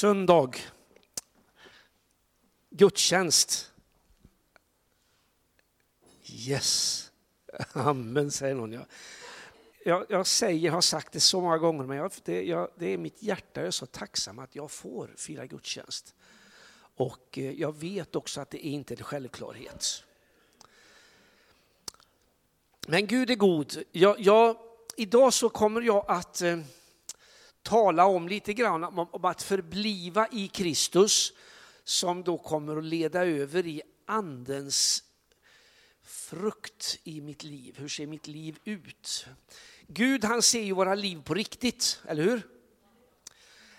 Söndag. 0.00 0.56
Gudstjänst. 2.70 3.72
Yes. 6.26 7.10
Amen, 7.72 8.30
säger 8.30 8.54
någon. 8.54 8.72
Jag, 8.72 8.84
jag, 9.84 10.06
jag 10.08 10.26
säger, 10.26 10.70
har 10.70 10.80
sagt 10.80 11.12
det 11.12 11.20
så 11.20 11.40
många 11.40 11.58
gånger, 11.58 11.84
men 11.84 11.96
jag, 11.96 12.12
det, 12.24 12.42
jag, 12.42 12.68
det 12.76 12.86
är 12.86 12.98
mitt 12.98 13.22
hjärta, 13.22 13.60
jag 13.60 13.66
är 13.66 13.70
så 13.70 13.86
tacksam 13.86 14.38
att 14.38 14.56
jag 14.56 14.70
får 14.70 15.14
fira 15.16 15.46
gudstjänst. 15.46 16.14
Och 16.96 17.38
eh, 17.38 17.50
jag 17.50 17.76
vet 17.76 18.16
också 18.16 18.40
att 18.40 18.50
det 18.50 18.66
är 18.66 18.70
inte 18.70 18.94
en 18.94 19.04
självklarhet. 19.04 20.04
Men 22.86 23.06
Gud 23.06 23.30
är 23.30 23.34
god. 23.34 23.82
Jag, 23.92 24.20
jag, 24.20 24.56
idag 24.96 25.32
så 25.32 25.48
kommer 25.48 25.80
jag 25.80 26.04
att 26.08 26.42
eh, 26.42 26.58
tala 27.62 28.06
om 28.06 28.28
lite 28.28 28.52
grann 28.52 28.84
om, 28.84 28.98
om 28.98 29.24
att 29.24 29.42
förbliva 29.42 30.28
i 30.32 30.48
Kristus 30.48 31.32
som 31.84 32.22
då 32.22 32.38
kommer 32.38 32.76
att 32.76 32.84
leda 32.84 33.26
över 33.26 33.66
i 33.66 33.82
andens 34.06 35.04
frukt 36.02 36.98
i 37.04 37.20
mitt 37.20 37.44
liv. 37.44 37.76
Hur 37.78 37.88
ser 37.88 38.06
mitt 38.06 38.26
liv 38.26 38.58
ut? 38.64 39.26
Gud 39.86 40.24
han 40.24 40.42
ser 40.42 40.62
ju 40.62 40.72
våra 40.72 40.94
liv 40.94 41.22
på 41.22 41.34
riktigt, 41.34 42.00
eller 42.08 42.22
hur? 42.22 42.48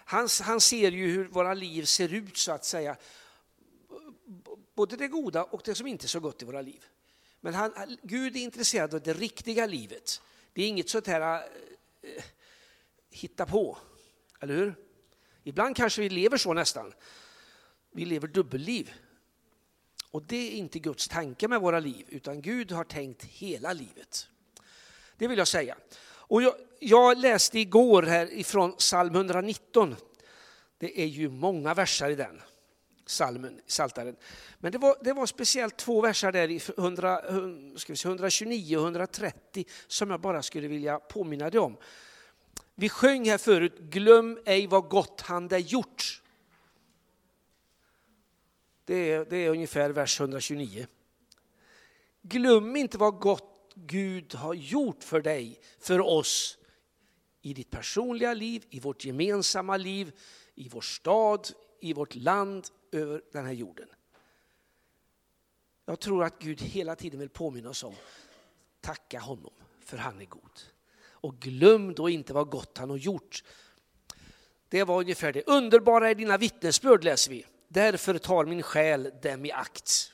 Han, 0.06 0.30
han 0.42 0.62
ser 0.62 0.92
ju 0.92 1.12
hur 1.12 1.28
våra 1.28 1.54
liv 1.54 1.84
ser 1.84 2.14
ut 2.14 2.38
så 2.38 2.52
att 2.52 2.66
säga. 2.66 2.98
Både 4.76 4.96
det 4.96 5.08
goda 5.08 5.44
och 5.44 5.62
det 5.66 5.76
som 5.76 5.88
inte 5.88 6.06
är 6.06 6.08
så 6.08 6.20
gott 6.20 6.42
i 6.42 6.46
våra 6.46 6.62
liv. 6.62 6.86
Men 7.40 7.54
han, 7.54 7.98
Gud 8.04 8.36
är 8.36 8.40
intresserad 8.40 8.94
av 8.94 9.02
det 9.02 9.14
riktiga 9.14 9.66
livet. 9.66 10.22
Det 10.54 10.64
är 10.64 10.68
inget 10.68 10.90
sånt 10.90 11.08
här 11.08 11.44
eh, 12.02 12.24
hitta 13.12 13.46
på, 13.46 13.78
eller 14.40 14.56
hur? 14.56 14.76
Ibland 15.44 15.76
kanske 15.76 16.02
vi 16.02 16.10
lever 16.10 16.38
så 16.38 16.54
nästan. 16.54 16.94
Vi 17.92 18.06
lever 18.06 18.28
dubbelliv. 18.28 18.94
Och 20.12 20.24
det 20.24 20.36
är 20.36 20.52
inte 20.52 20.80
Guds 20.80 21.08
tanke 21.08 21.48
med 21.48 21.62
våra 21.62 21.80
liv, 21.80 22.06
utan 22.10 22.42
Gud 22.42 22.72
har 22.72 22.84
tänkt 22.84 23.24
hela 23.24 23.74
livet. 23.74 24.28
Det 25.18 25.28
vill 25.28 25.38
jag 25.38 25.48
säga. 25.48 25.78
Och 26.04 26.42
jag, 26.42 26.54
jag 26.80 27.18
läste 27.18 27.60
igår 27.60 28.04
här 28.04 28.34
ifrån 28.34 28.74
psalm 28.74 29.16
119. 29.16 29.96
Det 30.78 31.02
är 31.02 31.06
ju 31.06 31.30
många 31.30 31.74
verser 31.74 32.10
i 32.10 32.16
den 32.16 32.42
salmen, 33.12 33.62
saltaren. 33.68 34.16
Men 34.60 34.72
det 34.72 34.78
var, 34.78 34.96
det 35.02 35.14
var 35.14 35.26
speciellt 35.26 35.78
två 35.78 36.02
verser 36.02 36.32
där 36.32 36.52
i 36.52 36.62
100, 36.78 37.22
ska 37.76 37.94
vi 37.94 38.00
129 38.06 38.78
och 38.78 38.84
130 38.84 39.66
som 39.88 40.10
jag 40.10 40.22
bara 40.22 40.44
skulle 40.44 40.68
vilja 40.68 41.00
påminna 41.00 41.50
dig 41.50 41.60
om. 41.60 41.78
Vi 42.82 42.90
sjöng 42.90 43.30
här 43.30 43.38
förut, 43.38 43.80
glöm 43.80 44.40
ej 44.46 44.68
vad 44.68 44.90
gott 44.90 45.22
han 45.22 45.48
dig 45.48 45.62
gjort. 45.62 46.22
Det 48.86 49.12
är, 49.12 49.26
det 49.26 49.38
är 49.38 49.50
ungefär 49.50 49.90
vers 49.90 50.20
129. 50.20 50.88
Glöm 52.22 52.76
inte 52.76 52.98
vad 52.98 53.20
gott 53.20 53.74
Gud 53.76 54.34
har 54.34 54.54
gjort 54.54 55.04
för 55.04 55.22
dig, 55.22 55.60
för 55.80 56.00
oss, 56.00 56.58
i 57.42 57.54
ditt 57.54 57.70
personliga 57.70 58.34
liv, 58.34 58.66
i 58.70 58.80
vårt 58.80 59.06
gemensamma 59.06 59.78
liv, 59.78 60.12
i 60.56 60.70
vår 60.70 60.82
stad, 60.82 61.48
i 61.80 61.94
vårt 61.94 62.16
land, 62.16 62.68
över 62.92 63.22
den 63.32 63.46
här 63.46 63.54
jorden. 63.54 63.88
Jag 65.86 66.00
tror 66.00 66.24
att 66.24 66.40
Gud 66.40 66.62
hela 66.62 66.96
tiden 66.96 67.20
vill 67.20 67.30
påminna 67.30 67.70
oss 67.70 67.84
om, 67.84 67.96
tacka 68.82 69.20
honom, 69.20 69.54
för 69.80 69.98
han 69.98 70.22
är 70.22 70.26
god. 70.26 70.62
Och 71.22 71.40
glöm 71.40 71.94
då 71.94 72.10
inte 72.10 72.34
vad 72.34 72.50
gott 72.50 72.78
han 72.78 72.90
har 72.90 72.98
gjort. 72.98 73.44
Det 74.70 74.84
var 74.84 75.00
ungefär 75.00 75.34
det. 75.34 75.48
Underbara 75.48 76.10
är 76.10 76.16
dina 76.16 76.38
vittnesbörd 76.38 77.04
läser 77.04 77.32
vi. 77.32 77.46
Därför 77.68 78.18
tar 78.18 78.46
min 78.46 78.64
själ 78.64 79.12
dem 79.22 79.46
i 79.46 79.52
akt. 79.52 80.14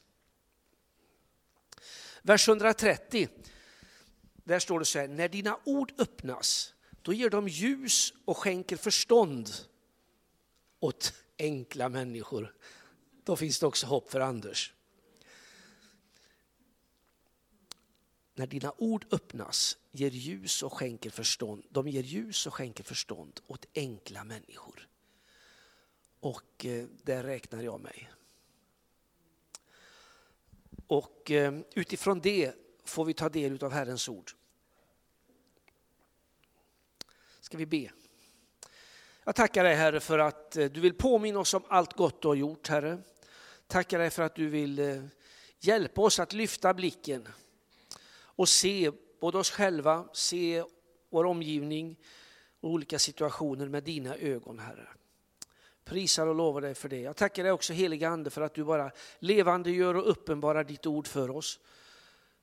Vers 2.21 2.47
130, 2.47 3.29
där 4.33 4.59
står 4.59 4.79
det 4.79 4.85
så 4.85 4.99
här, 4.99 5.07
när 5.07 5.29
dina 5.29 5.59
ord 5.63 5.93
öppnas, 5.97 6.73
då 7.01 7.13
ger 7.13 7.29
de 7.29 7.47
ljus 7.47 8.13
och 8.25 8.37
skänker 8.37 8.77
förstånd 8.77 9.49
åt 10.79 11.13
enkla 11.39 11.89
människor. 11.89 12.53
Då 13.23 13.35
finns 13.35 13.59
det 13.59 13.65
också 13.67 13.87
hopp 13.87 14.11
för 14.11 14.19
Anders. 14.19 14.73
När 18.37 18.47
dina 18.47 18.73
ord 18.77 19.05
öppnas 19.11 19.77
ger 19.91 20.11
ljus 20.11 20.63
och 20.63 20.73
skänker 20.73 21.09
förstånd. 21.09 21.63
De 21.69 21.87
ger 21.87 22.03
ljus 22.03 22.47
och 22.47 22.53
skänker 22.53 22.83
förstånd 22.83 23.39
åt 23.47 23.65
enkla 23.75 24.23
människor. 24.23 24.87
Och 26.19 26.65
eh, 26.65 26.85
där 27.03 27.23
räknar 27.23 27.63
jag 27.63 27.81
mig. 27.81 28.11
Och 30.87 31.31
eh, 31.31 31.59
utifrån 31.75 32.19
det 32.19 32.53
får 32.83 33.05
vi 33.05 33.13
ta 33.13 33.29
del 33.29 33.63
av 33.63 33.71
Herrens 33.71 34.09
ord. 34.09 34.31
Ska 37.39 37.57
vi 37.57 37.65
be? 37.65 37.91
Jag 39.23 39.35
tackar 39.35 39.63
dig 39.63 39.75
Herre 39.75 39.99
för 39.99 40.19
att 40.19 40.57
eh, 40.57 40.65
du 40.65 40.79
vill 40.79 40.93
påminna 40.93 41.39
oss 41.39 41.53
om 41.53 41.63
allt 41.67 41.93
gott 41.93 42.21
du 42.21 42.27
har 42.27 42.35
gjort 42.35 42.67
Herre. 42.67 42.97
Tackar 43.67 43.99
dig 43.99 44.09
för 44.09 44.23
att 44.23 44.35
du 44.35 44.49
vill 44.49 44.79
eh, 44.79 45.03
hjälpa 45.59 46.01
oss 46.01 46.19
att 46.19 46.33
lyfta 46.33 46.73
blicken 46.73 47.27
och 48.37 48.49
se 48.49 48.91
både 49.19 49.37
oss 49.37 49.51
själva, 49.51 50.07
se 50.13 50.63
vår 51.09 51.25
omgivning 51.25 51.99
och 52.59 52.69
olika 52.69 52.99
situationer 52.99 53.67
med 53.67 53.83
dina 53.83 54.15
ögon 54.15 54.59
Herre. 54.59 54.87
Prisar 55.83 56.27
och 56.27 56.35
lovar 56.35 56.61
dig 56.61 56.75
för 56.75 56.89
det. 56.89 56.99
Jag 56.99 57.15
tackar 57.15 57.43
dig 57.43 57.51
också 57.51 57.73
heliga 57.73 58.09
Ande 58.09 58.29
för 58.29 58.41
att 58.41 58.53
du 58.53 58.63
bara 58.63 58.91
levande 59.19 59.71
gör 59.71 59.95
och 59.95 60.09
uppenbarar 60.11 60.63
ditt 60.63 60.85
ord 60.85 61.07
för 61.07 61.29
oss. 61.29 61.59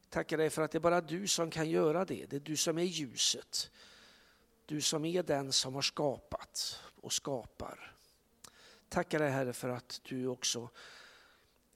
Tackar 0.09 0.39
dig 0.39 0.51
för 0.51 0.63
att 0.63 0.71
det 0.71 0.79
är 0.79 0.81
bara 0.81 1.01
du 1.01 1.27
som 1.27 1.51
kan 1.51 1.71
göra 1.71 2.05
det. 2.05 2.27
Det 2.31 2.37
är 2.37 2.41
du 2.41 2.57
som 2.57 2.79
är 2.79 2.83
ljuset. 2.83 3.71
Du 4.67 4.81
som 4.81 5.05
är 5.05 5.23
den 5.23 5.53
som 5.53 5.75
har 5.75 5.83
skapat 5.83 6.81
och 7.01 7.13
skapar. 7.13 7.97
Tackar 8.89 9.19
dig 9.19 9.31
Herre 9.31 9.53
för 9.53 9.69
att 9.69 10.01
du 10.03 10.27
också 10.27 10.69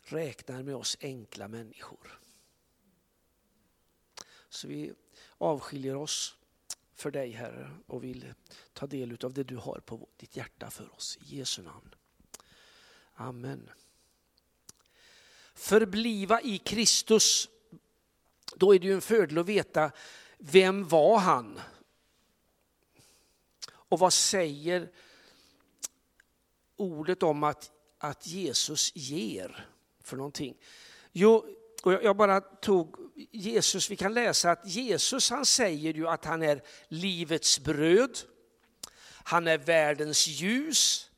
räknar 0.05 0.63
med 0.63 0.77
oss 0.77 0.97
enkla 1.01 1.49
människor. 1.49 2.21
Så 4.49 4.69
vi 4.69 4.93
avskiljer 5.39 5.97
oss 5.97 6.37
för 6.95 7.11
dig 7.11 7.31
Herre 7.31 7.71
och 7.87 8.05
vill 8.05 8.35
ta 8.73 8.87
del 8.87 9.19
av 9.25 9.33
det 9.33 9.45
du 9.45 9.57
har 9.57 9.81
på 9.81 10.09
ditt 10.17 10.37
hjärta 10.37 10.71
för 10.71 10.95
oss. 10.95 11.19
I 11.21 11.37
Jesu 11.37 11.63
namn. 11.63 11.95
Amen. 13.15 13.71
Förbliva 15.55 16.41
i 16.41 16.59
Kristus. 16.59 17.49
Då 18.57 18.75
är 18.75 18.79
det 18.79 18.87
ju 18.87 18.95
en 18.95 19.01
fördel 19.01 19.39
att 19.39 19.47
veta 19.47 19.91
vem 20.39 20.89
var 20.89 21.19
han? 21.19 21.61
Och 23.71 23.99
vad 23.99 24.13
säger 24.13 24.91
ordet 26.77 27.23
om 27.23 27.45
att, 27.45 27.71
att 27.99 28.27
Jesus 28.27 28.93
ger 28.97 29.69
för 30.01 30.17
någonting? 30.17 30.57
Jo, 31.13 31.57
och 31.83 31.93
jag 31.93 32.17
bara 32.17 32.41
tog 32.41 33.08
Jesus, 33.31 33.91
vi 33.91 33.97
kan 33.97 34.15
läsa 34.15 34.51
att 34.51 34.67
Jesus 34.67 35.31
han 35.31 35.47
säger 35.47 35.95
ju 35.95 36.09
att 36.09 36.25
han 36.25 36.43
är 36.43 36.63
livets 36.89 37.59
bröd, 37.59 38.19
han 39.25 39.47
är 39.47 39.59
världens 39.59 40.27
ljus, 40.27 41.11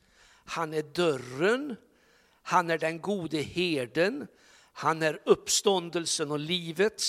han 0.44 0.74
är 0.74 0.82
dörren, 0.82 1.76
han 2.42 2.70
är 2.70 2.78
den 2.78 3.00
gode 3.00 3.38
herden, 3.38 4.26
han 4.72 5.02
är 5.02 5.22
uppståndelsen 5.24 6.30
och 6.30 6.38
livet, 6.38 7.02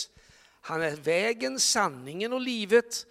han 0.62 0.82
är 0.82 0.96
vägen, 0.96 1.60
sanningen 1.60 2.34
och 2.34 2.42
livet, 2.42 3.06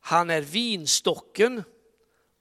han 0.00 0.30
är 0.30 0.40
vinstocken 0.40 1.62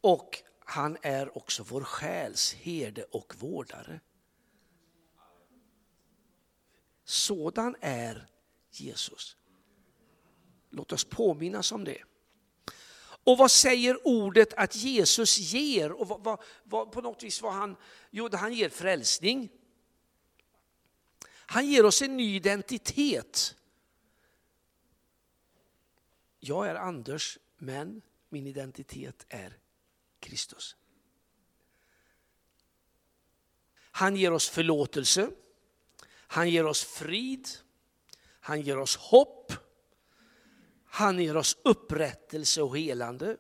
och 0.02 0.42
han 0.60 0.98
är 1.02 1.38
också 1.38 1.64
vår 1.64 1.84
själs 1.84 2.54
herde 2.54 3.04
och 3.04 3.36
vårdare. 3.40 4.00
Sådan 7.04 7.76
är 7.82 8.28
Jesus. 8.80 9.38
Låt 10.70 10.92
oss 10.92 11.04
påminnas 11.04 11.72
om 11.72 11.84
det. 11.84 12.04
Och 13.26 13.38
vad 13.38 13.52
säger 13.52 14.08
ordet 14.08 14.54
att 14.54 14.76
Jesus 14.76 15.38
ger? 15.38 15.92
Och 15.92 16.08
vad, 16.08 16.24
vad, 16.24 16.44
vad, 16.64 16.92
på 16.92 17.02
något 17.02 17.24
vis 17.24 17.42
vad 17.42 17.54
han, 17.54 17.76
jo, 18.10 18.30
han 18.34 18.54
ger 18.54 18.70
frälsning. 18.70 19.50
Han 21.28 21.68
ger 21.68 21.86
oss 21.86 22.02
en 22.02 22.18
ny 22.18 22.36
identitet. 22.36 23.56
Jag 26.40 26.68
är 26.68 26.76
Anders, 26.76 27.38
men 27.58 28.02
min 28.30 28.48
identitet 28.48 29.26
är 29.30 29.58
Kristus. 30.20 30.76
Han 33.76 34.16
ger 34.16 34.32
oss 34.32 34.50
förlåtelse. 34.50 35.32
Han 36.08 36.50
ger 36.50 36.66
oss 36.66 36.84
frid. 36.84 37.50
Han 38.46 38.62
ger 38.62 38.78
oss 38.78 38.96
hopp. 38.96 39.54
Han 40.86 41.20
ger 41.20 41.38
oss 41.38 41.58
upprättelse 41.64 42.62
och 42.62 42.78
helande. 42.78 43.38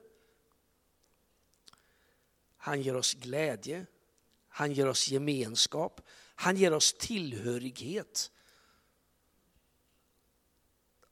Han 2.57 2.81
ger 2.81 2.95
oss 2.95 3.13
glädje, 3.13 3.85
han 4.47 4.71
ger 4.71 4.87
oss 4.87 5.07
gemenskap, 5.07 6.01
han 6.35 6.57
ger 6.57 6.73
oss 6.73 6.93
tillhörighet. 6.93 8.31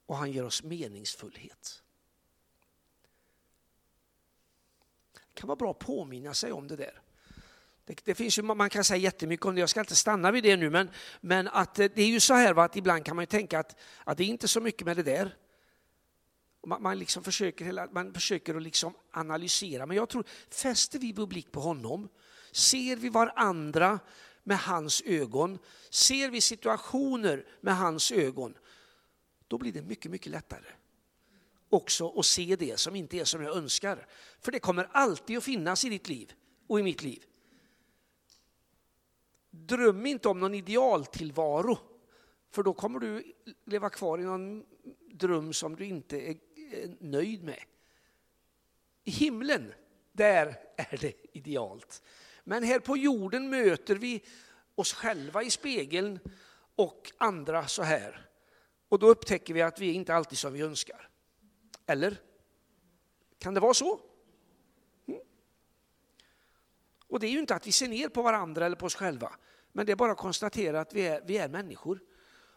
Och 0.05 0.17
han 0.17 0.31
ger 0.31 0.45
oss 0.45 0.63
meningsfullhet. 0.63 1.83
Det 5.13 5.33
kan 5.33 5.47
vara 5.47 5.55
bra 5.55 5.71
att 5.71 5.79
påminna 5.79 6.33
sig 6.33 6.51
om 6.51 6.67
det 6.67 6.75
där. 6.75 7.02
Det, 7.85 8.05
det, 8.05 8.15
finns 8.15 8.37
ju, 8.37 8.41
man 8.41 8.69
kan 8.69 8.83
säga 8.83 8.97
jättemycket 8.97 9.45
om 9.45 9.55
det, 9.55 9.59
jag 9.59 9.69
ska 9.69 9.79
inte 9.79 9.95
stanna 9.95 10.31
vid 10.31 10.43
det 10.43 10.57
nu, 10.57 10.69
men, 10.69 10.89
men 11.21 11.47
att 11.47 11.79
eh, 11.79 11.87
det 11.95 12.01
är 12.01 12.07
ju 12.07 12.19
så 12.19 12.33
här 12.33 12.53
va, 12.53 12.63
att 12.63 12.75
ibland 12.75 13.05
kan 13.05 13.15
man 13.15 13.27
tänka 13.27 13.59
att, 13.59 13.79
att 14.03 14.17
det 14.17 14.23
är 14.23 14.27
inte 14.27 14.47
så 14.47 14.61
mycket 14.61 14.85
med 14.85 14.97
det 14.97 15.03
där. 15.03 15.35
Man, 16.67 16.81
man, 16.81 16.99
liksom 16.99 17.23
försöker, 17.23 17.93
man 17.93 18.13
försöker 18.13 18.55
att 18.55 18.63
liksom 18.63 18.93
analysera, 19.11 19.85
men 19.85 19.97
jag 19.97 20.09
tror, 20.09 20.23
fäster 20.49 20.99
vi 20.99 21.13
vår 21.13 21.27
blick 21.27 21.51
på 21.51 21.59
honom, 21.59 22.09
ser 22.51 22.95
vi 22.95 23.09
varandra 23.09 23.99
med 24.43 24.57
hans 24.57 25.01
ögon, 25.05 25.59
ser 25.89 26.29
vi 26.29 26.41
situationer 26.41 27.45
med 27.61 27.77
hans 27.77 28.11
ögon, 28.11 28.53
då 29.47 29.57
blir 29.57 29.71
det 29.71 29.81
mycket, 29.81 30.11
mycket 30.11 30.31
lättare 30.31 30.65
också 31.69 32.19
att 32.19 32.25
se 32.25 32.55
det 32.55 32.79
som 32.79 32.95
inte 32.95 33.17
är 33.17 33.25
som 33.25 33.43
jag 33.43 33.55
önskar. 33.55 34.07
För 34.39 34.51
det 34.51 34.59
kommer 34.59 34.89
alltid 34.91 35.37
att 35.37 35.43
finnas 35.43 35.85
i 35.85 35.89
ditt 35.89 36.09
liv 36.09 36.33
och 36.67 36.79
i 36.79 36.83
mitt 36.83 37.03
liv. 37.03 37.23
Dröm 39.55 40.05
inte 40.05 40.29
om 40.29 40.39
någon 40.39 40.53
idealtillvaro, 40.53 41.77
för 42.51 42.63
då 42.63 42.73
kommer 42.73 42.99
du 42.99 43.33
leva 43.65 43.89
kvar 43.89 44.19
i 44.19 44.23
någon 44.23 44.65
dröm 45.11 45.53
som 45.53 45.75
du 45.75 45.85
inte 45.85 46.17
är 46.17 46.37
nöjd 46.99 47.43
med. 47.43 47.63
I 49.03 49.11
himlen, 49.11 49.73
där 50.11 50.59
är 50.77 50.97
det 50.97 51.37
idealt. 51.37 52.03
Men 52.43 52.63
här 52.63 52.79
på 52.79 52.97
jorden 52.97 53.49
möter 53.49 53.95
vi 53.95 54.23
oss 54.75 54.93
själva 54.93 55.43
i 55.43 55.49
spegeln 55.49 56.19
och 56.75 57.11
andra 57.17 57.67
så 57.67 57.83
här. 57.83 58.29
Och 58.89 58.99
då 58.99 59.07
upptäcker 59.07 59.53
vi 59.53 59.61
att 59.61 59.79
vi 59.79 59.93
inte 59.93 60.15
alltid 60.15 60.37
som 60.37 60.53
vi 60.53 60.61
önskar. 60.61 61.09
Eller? 61.85 62.17
Kan 63.39 63.53
det 63.53 63.59
vara 63.59 63.73
så? 63.73 63.99
Och 67.13 67.19
det 67.19 67.27
är 67.27 67.31
ju 67.31 67.39
inte 67.39 67.55
att 67.55 67.67
vi 67.67 67.71
ser 67.71 67.87
ner 67.87 68.09
på 68.09 68.21
varandra 68.21 68.65
eller 68.65 68.75
på 68.75 68.85
oss 68.85 68.95
själva, 68.95 69.35
men 69.71 69.85
det 69.85 69.91
är 69.91 69.95
bara 69.95 70.11
att 70.11 70.17
konstatera 70.17 70.81
att 70.81 70.93
vi 70.93 71.01
är, 71.01 71.21
vi 71.25 71.37
är 71.37 71.49
människor 71.49 71.99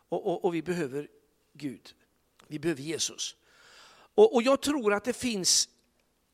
och, 0.08 0.26
och, 0.26 0.44
och 0.44 0.54
vi 0.54 0.62
behöver 0.62 1.08
Gud. 1.52 1.94
Vi 2.46 2.58
behöver 2.58 2.82
Jesus. 2.82 3.36
Och, 4.14 4.34
och, 4.34 4.42
jag 4.42 4.62
tror 4.62 4.94
att 4.94 5.04
det 5.04 5.12
finns, 5.12 5.68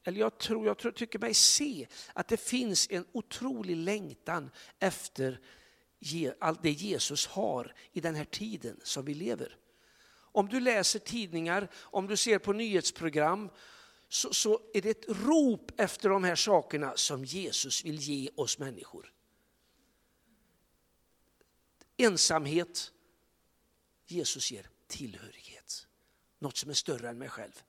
eller 0.04 0.20
jag 0.20 0.38
tror, 0.38 0.66
jag 0.66 0.78
tror, 0.78 0.92
tycker 0.92 1.18
mig 1.18 1.34
se 1.34 1.86
att 2.12 2.28
det 2.28 2.36
finns 2.36 2.86
en 2.90 3.04
otrolig 3.12 3.76
längtan 3.76 4.50
efter 4.78 5.40
allt 6.38 6.62
det 6.62 6.70
Jesus 6.70 7.26
har 7.26 7.74
i 7.92 8.00
den 8.00 8.14
här 8.14 8.24
tiden 8.24 8.80
som 8.82 9.04
vi 9.04 9.14
lever. 9.14 9.56
Om 10.14 10.48
du 10.48 10.60
läser 10.60 10.98
tidningar, 10.98 11.68
om 11.74 12.06
du 12.06 12.16
ser 12.16 12.38
på 12.38 12.52
nyhetsprogram, 12.52 13.50
så, 14.12 14.34
så 14.34 14.60
är 14.74 14.82
det 14.82 14.90
ett 14.90 15.04
rop 15.08 15.80
efter 15.80 16.08
de 16.08 16.24
här 16.24 16.36
sakerna 16.36 16.96
som 16.96 17.24
Jesus 17.24 17.84
vill 17.84 17.98
ge 17.98 18.30
oss 18.34 18.58
människor. 18.58 19.12
Ensamhet, 21.96 22.92
Jesus 24.06 24.52
ger 24.52 24.70
tillhörighet. 24.86 25.86
Något 26.38 26.56
som 26.56 26.70
är 26.70 26.74
större 26.74 27.08
än 27.08 27.18
mig 27.18 27.28
själv. 27.28 27.62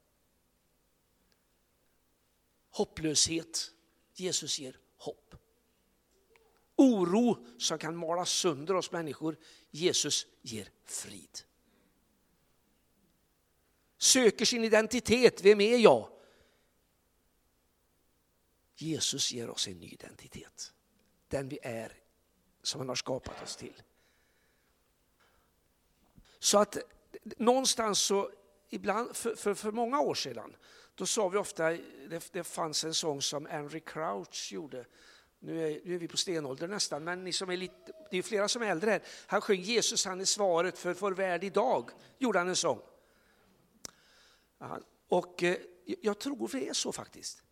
Hopplöshet, 2.70 3.72
Jesus 4.14 4.60
ger 4.60 4.80
hopp. 4.98 5.36
Oro 6.76 7.46
som 7.58 7.78
kan 7.78 7.96
mala 7.96 8.26
sönder 8.26 8.76
oss 8.76 8.92
människor, 8.92 9.38
Jesus 9.72 10.28
ger 10.42 10.70
frid 10.86 11.44
söker 14.04 14.46
sin 14.46 14.64
identitet. 14.64 15.46
Vem 15.46 15.62
är 15.62 15.78
jag? 15.78 16.10
Jesus 18.76 19.32
ger 19.32 19.50
oss 19.50 19.68
en 19.68 19.80
ny 19.80 19.88
identitet. 19.88 20.74
Den 21.28 21.50
vi 21.50 21.60
är, 21.62 21.98
som 22.62 22.80
han 22.80 22.90
har 22.90 22.96
skapat 22.96 23.44
oss 23.44 23.56
till. 23.56 23.82
Så 26.40 26.58
att 26.58 26.78
någonstans 27.38 28.00
så, 28.00 28.32
ibland, 28.70 29.16
för, 29.16 29.36
för, 29.36 29.54
för 29.54 29.72
många 29.72 30.00
år 30.00 30.16
sedan, 30.16 30.56
då 30.96 31.06
sa 31.06 31.30
vi 31.30 31.38
ofta, 31.38 31.70
det, 32.10 32.30
det 32.32 32.44
fanns 32.44 32.84
en 32.84 32.94
sång 32.94 33.22
som 33.22 33.46
Henry 33.46 33.80
Crouch 33.80 34.54
gjorde, 34.54 34.86
nu 35.40 35.68
är, 35.68 35.82
nu 35.86 35.96
är, 35.96 36.00
vi 36.00 36.08
på 36.08 36.18
stenåldern 36.18 36.70
nästan, 36.70 37.04
men 37.04 37.24
ni 37.24 37.34
som 37.34 37.50
är 37.50 37.58
lite, 37.58 37.92
det 38.12 38.18
är 38.18 38.22
flera 38.22 38.48
som 38.48 38.62
är 38.62 38.66
äldre 38.66 38.92
här. 38.92 39.02
Han 39.28 39.42
sjöng 39.42 39.62
Jesus 39.62 40.06
han 40.06 40.22
är 40.22 40.26
svaret 40.26 40.78
för 40.78 40.94
vår 40.94 41.12
värld 41.12 41.44
idag, 41.44 41.90
gjorde 42.18 42.40
han 42.40 42.48
en 42.48 42.56
sång. 42.56 42.82
Och 45.08 45.44
eh, 45.44 45.58
jag 45.86 46.20
tror 46.20 46.50
det 46.52 46.70
är 46.70 46.74
så 46.74 46.92
faktiskt. 46.92 47.43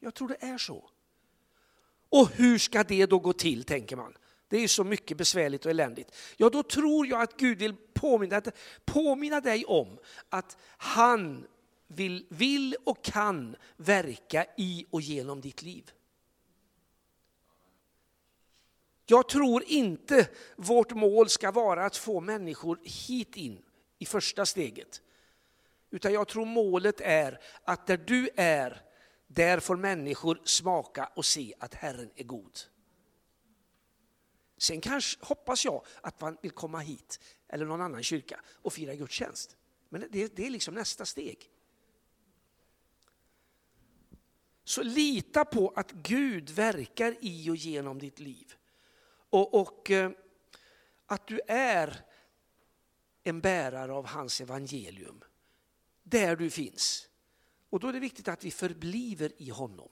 Jag 0.00 0.14
tror 0.14 0.28
det 0.28 0.46
är 0.46 0.58
så. 0.58 0.90
Och 2.08 2.28
hur 2.28 2.58
ska 2.58 2.82
det 2.84 3.06
då 3.06 3.18
gå 3.18 3.32
till, 3.32 3.64
tänker 3.64 3.96
man. 3.96 4.14
Det 4.48 4.56
är 4.56 4.60
ju 4.60 4.68
så 4.68 4.84
mycket 4.84 5.16
besvärligt 5.16 5.64
och 5.64 5.70
eländigt. 5.70 6.16
Ja, 6.36 6.50
då 6.50 6.62
tror 6.62 7.06
jag 7.06 7.22
att 7.22 7.36
Gud 7.36 7.58
vill 7.58 7.76
påminna, 7.94 8.42
påminna 8.84 9.40
dig 9.40 9.64
om 9.64 9.98
att 10.28 10.56
han 10.76 11.46
vill, 11.86 12.26
vill 12.28 12.76
och 12.84 13.04
kan 13.04 13.56
verka 13.76 14.46
i 14.56 14.86
och 14.90 15.00
genom 15.00 15.40
ditt 15.40 15.62
liv. 15.62 15.90
Jag 19.06 19.28
tror 19.28 19.64
inte 19.66 20.28
vårt 20.56 20.92
mål 20.92 21.28
ska 21.28 21.50
vara 21.50 21.86
att 21.86 21.96
få 21.96 22.20
människor 22.20 22.78
hit 22.82 23.36
in 23.36 23.62
i 23.98 24.06
första 24.06 24.46
steget. 24.46 25.02
Utan 25.90 26.12
jag 26.12 26.28
tror 26.28 26.44
målet 26.44 27.00
är 27.00 27.40
att 27.64 27.86
där 27.86 27.96
du 27.96 28.30
är, 28.36 28.82
där 29.28 29.60
får 29.60 29.76
människor 29.76 30.40
smaka 30.44 31.10
och 31.16 31.24
se 31.24 31.54
att 31.58 31.74
Herren 31.74 32.10
är 32.14 32.24
god. 32.24 32.58
Sen 34.56 34.80
kanske 34.80 35.24
hoppas 35.24 35.64
jag 35.64 35.84
att 36.00 36.20
man 36.20 36.36
vill 36.42 36.50
komma 36.50 36.78
hit 36.78 37.20
eller 37.48 37.66
någon 37.66 37.80
annan 37.80 38.02
kyrka 38.02 38.40
och 38.46 38.72
fira 38.72 38.94
gudstjänst. 38.94 39.56
Men 39.88 40.04
det, 40.10 40.36
det 40.36 40.46
är 40.46 40.50
liksom 40.50 40.74
nästa 40.74 41.06
steg. 41.06 41.50
Så 44.64 44.82
lita 44.82 45.44
på 45.44 45.72
att 45.76 45.92
Gud 45.92 46.50
verkar 46.50 47.16
i 47.20 47.50
och 47.50 47.56
genom 47.56 47.98
ditt 47.98 48.18
liv. 48.18 48.54
Och, 49.30 49.60
och 49.60 49.90
eh, 49.90 50.10
att 51.06 51.26
du 51.26 51.40
är 51.48 52.04
en 53.24 53.40
bärare 53.40 53.92
av 53.92 54.06
hans 54.06 54.40
evangelium 54.40 55.24
där 56.02 56.36
du 56.36 56.50
finns. 56.50 57.07
Och 57.70 57.80
då 57.80 57.88
är 57.88 57.92
det 57.92 58.00
viktigt 58.00 58.28
att 58.28 58.44
vi 58.44 58.50
förbliver 58.50 59.32
i 59.36 59.50
honom. 59.50 59.88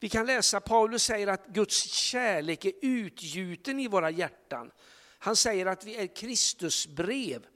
Vi 0.00 0.08
kan 0.08 0.26
läsa, 0.26 0.60
Paulus 0.60 1.02
säger 1.02 1.26
att 1.26 1.46
Guds 1.46 1.82
kärlek 1.84 2.64
är 2.64 2.72
utgjuten 2.80 3.80
i 3.80 3.88
våra 3.88 4.10
hjärtan. 4.10 4.70
Han 5.18 5.36
säger 5.36 5.66
att 5.66 5.84
vi 5.84 5.96
är 5.96 6.16
Kristus 6.16 6.86
brev. 6.86 7.46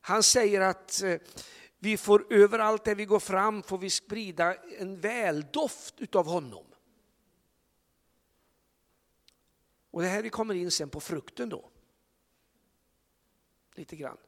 Han 0.00 0.22
säger 0.22 0.60
att 0.60 1.02
eh, 1.02 1.20
vi 1.78 1.96
får 1.96 2.32
överallt 2.32 2.84
där 2.84 2.94
vi 2.94 3.04
går 3.04 3.20
fram 3.20 3.62
får 3.62 3.78
vi 3.78 3.90
sprida 3.90 4.54
en 4.54 5.00
väldoft 5.00 5.94
utav 6.00 6.26
honom. 6.26 6.64
Och 9.90 10.02
det 10.02 10.08
här 10.08 10.22
vi 10.22 10.30
kommer 10.30 10.54
in 10.54 10.70
sen 10.70 10.90
på 10.90 11.00
frukten 11.00 11.48
då. 11.48 11.70
Lite 13.74 13.96
grann. 13.96 14.18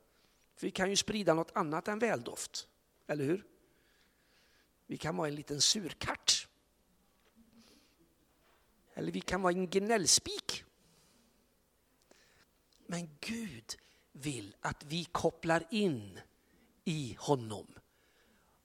För 0.57 0.67
vi 0.67 0.71
kan 0.71 0.91
ju 0.91 0.97
sprida 0.97 1.35
något 1.35 1.51
annat 1.55 1.89
än 1.89 1.99
väldoft, 1.99 2.69
eller 3.07 3.25
hur? 3.25 3.47
Vi 4.87 4.97
kan 4.97 5.17
vara 5.17 5.29
en 5.29 5.35
liten 5.35 5.61
surkart. 5.61 6.49
Eller 8.95 9.13
vi 9.13 9.21
kan 9.21 9.43
vara 9.43 9.53
en 9.53 9.71
gnällspik. 9.71 10.65
Men 12.87 13.09
Gud 13.21 13.77
vill 14.13 14.57
att 14.61 14.85
vi 14.85 15.05
kopplar 15.05 15.65
in 15.71 16.21
i 16.85 17.17
honom. 17.19 17.67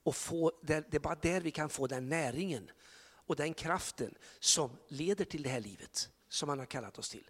Och 0.04 0.16
få, 0.16 0.52
det 0.62 0.94
är 0.94 1.00
bara 1.00 1.16
där 1.16 1.42
vi 1.42 1.52
kan 1.52 1.70
få 1.70 1.88
den 1.88 2.10
näringen 2.10 2.72
och 3.00 3.36
den 3.36 3.54
kraften 3.54 4.16
som 4.40 4.78
leder 4.88 5.26
till 5.26 5.44
det 5.44 5.50
här 5.50 5.62
livet 5.62 6.10
som 6.30 6.50
han 6.50 6.60
har 6.60 6.66
kallat 6.66 6.98
oss 6.98 7.10
till. 7.10 7.30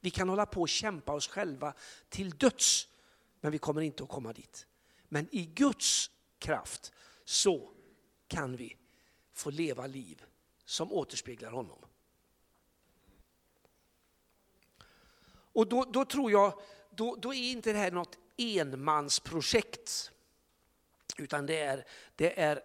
Vi 0.00 0.10
kan 0.10 0.28
hålla 0.28 0.46
på 0.46 0.60
och 0.60 0.68
kämpa 0.68 1.12
oss 1.12 1.28
själva 1.28 1.74
till 2.08 2.30
döds 2.30 2.88
men 3.40 3.52
vi 3.52 3.58
kommer 3.58 3.82
inte 3.82 4.02
att 4.02 4.08
komma 4.08 4.32
dit. 4.32 4.66
Men 5.08 5.28
i 5.30 5.46
Guds 5.46 6.10
kraft 6.38 6.92
så 7.24 7.70
kan 8.28 8.56
vi 8.56 8.76
få 9.32 9.50
leva 9.50 9.86
liv 9.86 10.24
som 10.64 10.92
återspeglar 10.92 11.50
honom. 11.50 11.78
Och 15.30 15.68
då, 15.68 15.84
då 15.84 16.04
tror 16.04 16.30
jag, 16.30 16.60
då, 16.90 17.16
då, 17.16 17.34
är 17.34 17.50
inte 17.50 17.72
det 17.72 17.78
här 17.78 17.90
något 17.90 18.18
enmansprojekt. 18.36 20.12
Utan 21.16 21.46
det 21.46 21.58
är, 21.58 21.84
det 22.16 22.40
är 22.40 22.62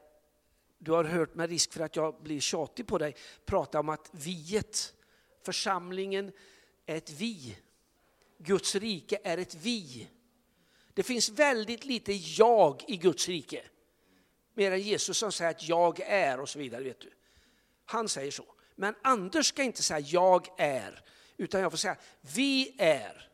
du 0.78 0.92
har 0.92 1.04
hört 1.04 1.36
med 1.36 1.50
risk 1.50 1.74
för 1.74 1.84
att 1.84 1.96
jag 1.96 2.22
blir 2.22 2.40
tjatig 2.40 2.88
på 2.88 2.98
dig, 2.98 3.16
prata 3.46 3.80
om 3.80 3.90
att 3.90 4.10
viet, 4.12 4.94
församlingen 5.44 6.32
är 6.86 6.96
ett 6.96 7.10
vi. 7.10 7.58
Guds 8.38 8.76
rike 8.76 9.20
är 9.24 9.38
ett 9.38 9.56
vi. 9.56 10.10
Det 10.94 11.04
finns 11.04 11.30
väldigt 11.30 11.86
lite 11.86 12.14
jag 12.14 12.84
i 12.88 12.98
Guds 12.98 13.28
rike. 13.28 13.64
Mer 14.54 14.72
än 14.72 14.82
Jesus 14.82 15.18
som 15.18 15.32
säger 15.32 15.52
att 15.52 15.68
jag 15.68 16.00
är 16.00 16.40
och 16.40 16.50
så 16.50 16.60
vidare. 16.60 16.84
vet 16.84 17.00
du. 17.00 17.14
Han 17.86 18.10
säger 18.10 18.32
så. 18.32 18.46
Men 18.76 18.96
Anders 19.02 19.46
ska 19.46 19.64
inte 19.64 19.84
säga 19.84 20.00
jag 20.00 20.48
är, 20.58 21.04
utan 21.38 21.62
jag 21.62 21.72
får 21.72 21.78
säga 21.78 21.98
vi 22.36 22.76
är. 22.78 23.30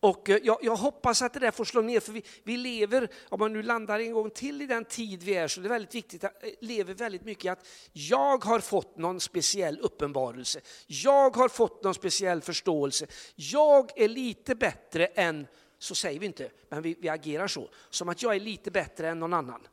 Och 0.00 0.30
eh, 0.30 0.38
jag, 0.42 0.58
jag, 0.62 0.76
hoppas 0.76 1.22
att 1.22 1.32
det 1.32 1.40
där 1.40 1.50
får 1.50 1.64
slå 1.64 1.80
ner, 1.80 2.00
för 2.00 2.12
vi, 2.12 2.22
vi, 2.42 2.56
lever, 2.56 3.08
om 3.28 3.40
man 3.40 3.52
nu 3.52 3.62
landar 3.62 4.00
en 4.00 4.12
gång 4.12 4.30
till 4.30 4.62
i 4.62 4.66
den 4.66 4.84
tid 4.84 5.22
vi 5.22 5.34
är, 5.34 5.48
så 5.48 5.60
det 5.60 5.66
är 5.66 5.68
väldigt 5.68 5.94
viktigt 5.94 6.24
att 6.24 6.44
eh, 6.44 6.50
lever 6.60 6.94
väldigt 6.94 7.24
mycket 7.24 7.52
att 7.52 7.66
jag 7.92 8.44
har 8.44 8.60
fått 8.60 8.96
någon 8.96 9.20
speciell 9.20 9.78
uppenbarelse. 9.80 10.60
Jag 10.86 11.36
har 11.36 11.48
fått 11.48 11.84
någon 11.84 11.94
speciell 11.94 12.42
förståelse. 12.42 13.06
Jag 13.34 14.00
är 14.00 14.08
lite 14.08 14.54
bättre 14.54 15.06
än, 15.06 15.46
så 15.78 15.94
säger 15.94 16.20
vi 16.20 16.26
inte, 16.26 16.50
men 16.68 16.82
vi, 16.82 16.96
vi 16.98 17.08
agerar 17.08 17.46
så, 17.48 17.70
som 17.90 18.08
att 18.08 18.22
jag 18.22 18.36
är 18.36 18.40
lite 18.40 18.70
bättre 18.70 19.08
än 19.08 19.18
någon 19.18 19.34
annan. 19.34 19.68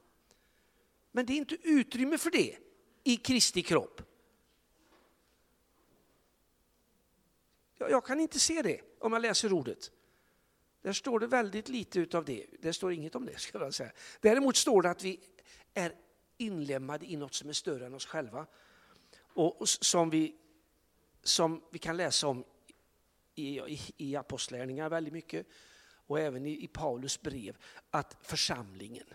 Men 1.12 1.26
det 1.26 1.34
är 1.34 1.38
inte 1.38 1.58
utrymme 1.64 2.18
för 2.18 2.32
det 2.32 2.56
i 3.04 3.18
Kristi 3.18 3.62
kropp. 3.62 4.02
Jag, 7.78 7.92
jag 7.92 8.06
kan 8.06 8.20
inte 8.20 8.40
se 8.40 8.62
det 8.62 8.82
om 9.00 9.14
jag 9.14 9.22
läser 9.22 9.54
ordet. 9.54 9.92
Där 10.86 10.94
står 10.94 11.20
det 11.20 11.28
väldigt 11.28 11.70
lite 11.70 12.00
utav 12.00 12.26
det. 12.26 12.46
Det 12.60 12.74
står 12.74 12.94
inget 12.94 13.16
om 13.16 13.26
det. 13.26 13.40
Ska 13.40 13.60
jag 13.60 13.74
säga. 13.74 13.92
Däremot 14.20 14.56
står 14.56 14.82
det 14.82 14.90
att 14.90 15.04
vi 15.04 15.20
är 15.74 15.94
inlemmade 16.38 17.06
i 17.06 17.16
något 17.16 17.34
som 17.34 17.50
är 17.50 17.54
större 17.54 17.86
än 17.86 17.94
oss 17.94 18.06
själva. 18.06 18.46
Och 19.18 19.70
som 19.70 20.10
vi, 20.10 20.36
som 21.24 21.62
vi 21.72 21.80
kan 21.80 21.98
läsa 21.98 22.28
om 22.28 22.44
i, 23.36 23.60
i, 23.60 23.80
i 23.98 24.16
apostlärningar 24.16 24.90
väldigt 24.90 25.14
mycket 25.14 25.48
och 25.88 26.20
även 26.20 26.46
i, 26.46 26.64
i 26.64 26.68
Paulus 26.68 27.22
brev, 27.22 27.58
att 27.90 28.18
församlingen, 28.22 29.08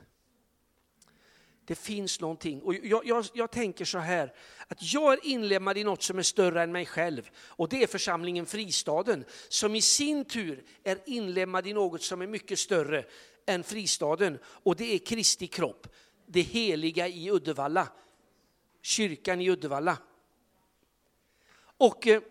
det 1.71 1.77
finns 1.77 2.21
någonting. 2.21 2.63
Och 2.63 2.75
jag, 2.75 3.07
jag, 3.07 3.27
jag, 3.33 3.51
tänker 3.51 3.85
så 3.85 3.99
här, 3.99 4.35
att 4.69 4.93
jag 4.93 5.13
är 5.13 5.27
inlemmad 5.27 5.79
i 5.79 5.85
något 5.85 6.03
som 6.03 6.19
är 6.19 6.23
större 6.23 6.63
än 6.63 6.73
mig 6.73 6.87
själv. 6.87 7.31
Och 7.37 7.69
det 7.69 7.83
är 7.83 7.87
församlingen 7.87 8.47
Fristaden, 8.47 9.25
som 9.49 9.75
i 9.75 9.83
sin 9.83 10.25
tur 10.25 10.65
är 10.85 10.99
inlemmad 11.07 11.67
i 11.67 11.73
något 11.73 12.03
som 12.03 12.23
är 12.23 12.27
mycket 12.27 12.59
större 12.59 13.05
än 13.47 13.65
Fristaden. 13.65 14.39
Och 14.45 14.77
det 14.77 14.95
är 14.95 14.99
Kristi 14.99 15.47
kropp, 15.47 15.87
det 16.27 16.41
heliga 16.41 17.09
i 17.09 17.31
Uddevalla. 17.31 17.89
Kyrkan 18.83 19.41
i 19.41 19.51
Uddevalla. 19.51 19.99
Och 21.77 22.07
eh, 22.07 22.23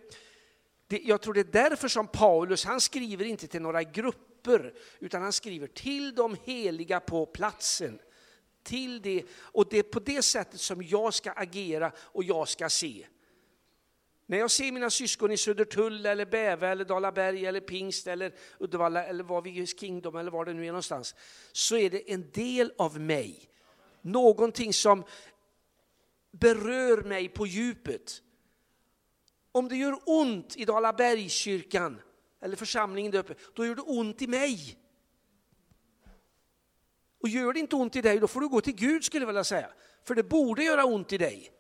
det, 0.88 1.00
jag 1.00 1.22
tror 1.22 1.34
det 1.34 1.39
är 1.39 1.69
därför 1.69 1.88
som 1.88 2.08
Paulus, 2.08 2.65
han 2.65 2.81
skriver 2.81 3.25
inte 3.25 3.48
till 3.48 3.62
några 3.62 3.84
grupper, 3.84 4.74
utan 5.00 5.22
han 5.22 5.34
skriver 5.34 5.67
till 5.67 6.15
de 6.15 6.38
heliga 6.46 7.00
på 7.00 7.25
platsen 7.25 8.00
till 8.63 9.01
det 9.01 9.24
och 9.32 9.70
det 9.70 9.78
är 9.78 9.84
på 9.84 10.00
det 10.00 10.22
sättet 10.22 10.60
som 10.60 10.84
jag 10.84 11.13
ska 11.13 11.32
agera 11.32 11.92
och 11.98 12.24
jag 12.24 12.48
ska 12.48 12.70
se. 12.70 13.06
När 14.30 14.38
jag 14.38 14.51
ser 14.51 14.72
mina 14.72 14.89
syskon 14.89 15.32
i 15.32 15.38
Södertull, 15.38 16.06
eller 16.06 16.25
Bäve, 16.25 16.68
eller 16.68 16.86
Dalaberg, 16.86 17.46
eller 17.46 17.60
Pingst, 17.60 18.08
eller 18.08 18.34
Uddevalla, 18.60 19.06
eller 19.06 19.24
var 19.24 19.42
vi 19.42 19.60
är, 19.60 19.66
Kingdom, 19.66 20.16
eller 20.16 20.32
var 20.32 20.46
det 20.46 20.54
nu 20.54 20.63
är 20.63 20.68
någonstans, 20.68 21.16
så 21.51 21.78
är 21.78 21.89
det 21.89 22.12
en 22.12 22.32
del 22.32 22.74
av 22.78 23.00
mig. 23.00 23.50
Någonting 24.01 24.74
som 24.74 25.04
berör 26.32 27.04
mig 27.04 27.30
på 27.30 27.48
djupet. 27.48 28.22
Om 29.51 29.70
det 29.70 29.75
gör 29.75 30.00
ont 30.06 30.58
i 30.58 30.66
Dalabergskyrkan, 30.66 32.01
eller 32.42 32.56
församlingen 32.56 33.12
där 33.12 33.20
uppe, 33.20 33.36
då 33.54 33.66
gör 33.66 33.75
det 33.75 33.82
ont 33.82 34.22
i 34.22 34.28
mig. 34.28 34.78
Och 37.20 37.30
gör 37.30 37.54
det 37.54 37.60
inte 37.60 37.76
ont 37.76 37.96
i 37.96 38.02
dig, 38.02 38.20
då 38.20 38.28
får 38.28 38.42
du 38.42 38.50
gå 38.50 38.62
till 38.62 38.76
Gud 38.76 39.04
skulle 39.04 39.22
jag 39.22 39.28
vilja 39.28 39.44
säga. 39.44 39.74
För 40.04 40.16
det 40.16 40.24
borde 40.24 40.64
göra 40.64 40.86
ont 40.86 41.14
i 41.14 41.18
dig. 41.18 41.52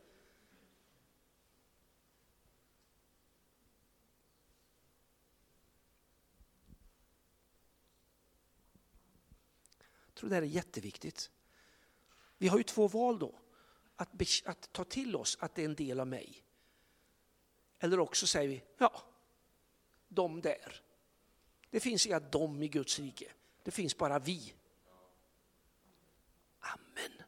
Jag 10.05 10.15
tror 10.15 10.29
det 10.29 10.35
här 10.35 10.41
är 10.41 10.45
jätteviktigt. 10.45 11.31
Vi 12.37 12.47
har 12.47 12.57
ju 12.57 12.63
två 12.63 12.87
val 12.87 13.19
då. 13.19 13.39
Att, 13.95 14.09
att 14.45 14.73
ta 14.73 14.83
till 14.83 15.15
oss 15.15 15.37
att 15.39 15.55
det 15.55 15.61
är 15.61 15.65
en 15.65 15.75
del 15.75 15.99
av 15.99 16.07
mig. 16.07 16.43
Eller 17.79 17.99
också 17.99 18.27
säger 18.27 18.49
vi, 18.49 18.63
ja, 18.77 19.01
de 20.07 20.41
där. 20.41 20.81
Det 21.69 21.79
finns 21.79 22.07
inga 22.07 22.19
dom 22.19 22.63
i 22.63 22.67
Guds 22.67 22.99
rike. 22.99 23.31
Det 23.63 23.71
finns 23.71 23.97
bara 23.97 24.19
vi. 24.19 24.53
Amen. 26.73 27.21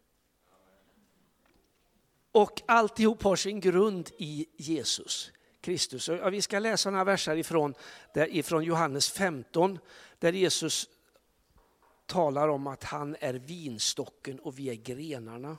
Och 2.31 2.61
alltihop 2.65 3.23
har 3.23 3.35
sin 3.35 3.59
grund 3.59 4.09
i 4.17 4.47
Jesus 4.57 5.31
Kristus. 5.61 6.09
Och 6.09 6.33
vi 6.33 6.41
ska 6.41 6.59
läsa 6.59 6.91
några 6.91 7.03
verser 7.03 7.35
ifrån, 7.35 7.73
där, 8.13 8.35
ifrån 8.35 8.63
Johannes 8.63 9.11
15 9.11 9.79
där 10.19 10.33
Jesus 10.33 10.89
talar 12.05 12.47
om 12.47 12.67
att 12.67 12.83
han 12.83 13.15
är 13.19 13.33
vinstocken 13.33 14.39
och 14.39 14.59
vi 14.59 14.69
är 14.69 14.75
grenarna. 14.75 15.57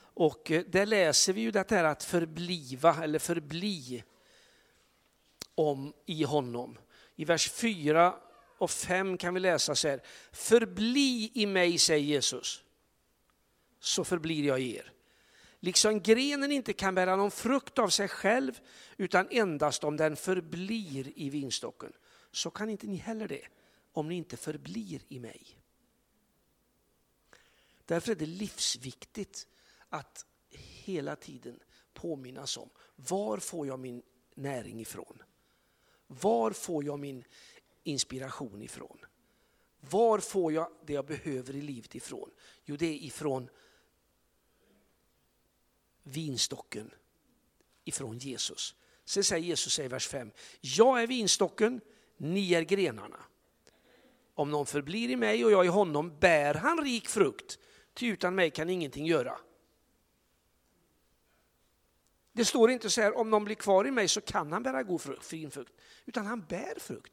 Och 0.00 0.50
eh, 0.50 0.64
där 0.66 0.86
läser 0.86 1.32
vi 1.32 1.40
ju 1.40 1.50
det 1.50 1.70
här 1.70 1.84
att 1.84 2.04
förbliva 2.04 3.04
eller 3.04 3.18
förbli 3.18 4.04
om 5.54 5.92
i 6.06 6.22
honom. 6.22 6.78
I 7.16 7.24
vers 7.24 7.50
4 7.50 8.14
och 8.58 8.70
5 8.70 9.18
kan 9.18 9.34
vi 9.34 9.40
läsa 9.40 9.74
så 9.74 9.88
här. 9.88 10.02
Förbli 10.32 11.30
i 11.34 11.46
mig, 11.46 11.78
säger 11.78 12.04
Jesus 12.04 12.64
så 13.80 14.04
förblir 14.04 14.44
jag 14.44 14.60
i 14.60 14.76
er. 14.76 14.92
Liksom 15.60 16.00
grenen 16.00 16.52
inte 16.52 16.72
kan 16.72 16.94
bära 16.94 17.16
någon 17.16 17.30
frukt 17.30 17.78
av 17.78 17.88
sig 17.88 18.08
själv, 18.08 18.60
utan 18.96 19.28
endast 19.30 19.84
om 19.84 19.96
den 19.96 20.16
förblir 20.16 21.12
i 21.18 21.30
vinstocken, 21.30 21.92
så 22.32 22.50
kan 22.50 22.70
inte 22.70 22.86
ni 22.86 22.96
heller 22.96 23.28
det, 23.28 23.48
om 23.92 24.08
ni 24.08 24.14
inte 24.14 24.36
förblir 24.36 25.02
i 25.08 25.18
mig. 25.18 25.58
Därför 27.84 28.12
är 28.12 28.16
det 28.16 28.26
livsviktigt 28.26 29.46
att 29.88 30.26
hela 30.84 31.16
tiden 31.16 31.60
påminnas 31.94 32.56
om, 32.56 32.70
var 32.96 33.38
får 33.38 33.66
jag 33.66 33.78
min 33.78 34.02
näring 34.34 34.80
ifrån? 34.80 35.22
Var 36.06 36.50
får 36.50 36.84
jag 36.84 36.98
min 36.98 37.24
inspiration 37.82 38.62
ifrån? 38.62 38.98
Var 39.80 40.18
får 40.18 40.52
jag 40.52 40.72
det 40.86 40.92
jag 40.92 41.06
behöver 41.06 41.56
i 41.56 41.60
livet 41.60 41.94
ifrån? 41.94 42.30
Jo, 42.64 42.76
det 42.76 42.86
är 42.86 43.04
ifrån 43.04 43.48
vinstocken 46.08 46.90
ifrån 47.84 48.18
Jesus. 48.18 48.74
Sen 49.04 49.24
säger 49.24 49.46
Jesus 49.46 49.78
i 49.78 49.88
vers 49.88 50.08
5, 50.08 50.30
jag 50.60 51.02
är 51.02 51.06
vinstocken, 51.06 51.80
ni 52.16 52.54
är 52.54 52.62
grenarna. 52.62 53.20
Om 54.34 54.50
någon 54.50 54.66
förblir 54.66 55.10
i 55.10 55.16
mig 55.16 55.44
och 55.44 55.50
jag 55.50 55.64
i 55.64 55.68
honom 55.68 56.18
bär 56.18 56.54
han 56.54 56.84
rik 56.84 57.08
frukt, 57.08 57.58
ty 57.94 58.06
utan 58.06 58.34
mig 58.34 58.50
kan 58.50 58.70
ingenting 58.70 59.06
göra. 59.06 59.38
Det 62.32 62.44
står 62.44 62.70
inte 62.70 62.90
så 62.90 63.00
här, 63.00 63.16
om 63.16 63.30
någon 63.30 63.44
blir 63.44 63.54
kvar 63.54 63.86
i 63.86 63.90
mig 63.90 64.08
så 64.08 64.20
kan 64.20 64.52
han 64.52 64.62
bära 64.62 64.82
god 64.82 65.00
frukt, 65.00 65.24
fin 65.24 65.50
frukt, 65.50 65.72
utan 66.06 66.26
han 66.26 66.44
bär 66.44 66.78
frukt. 66.78 67.12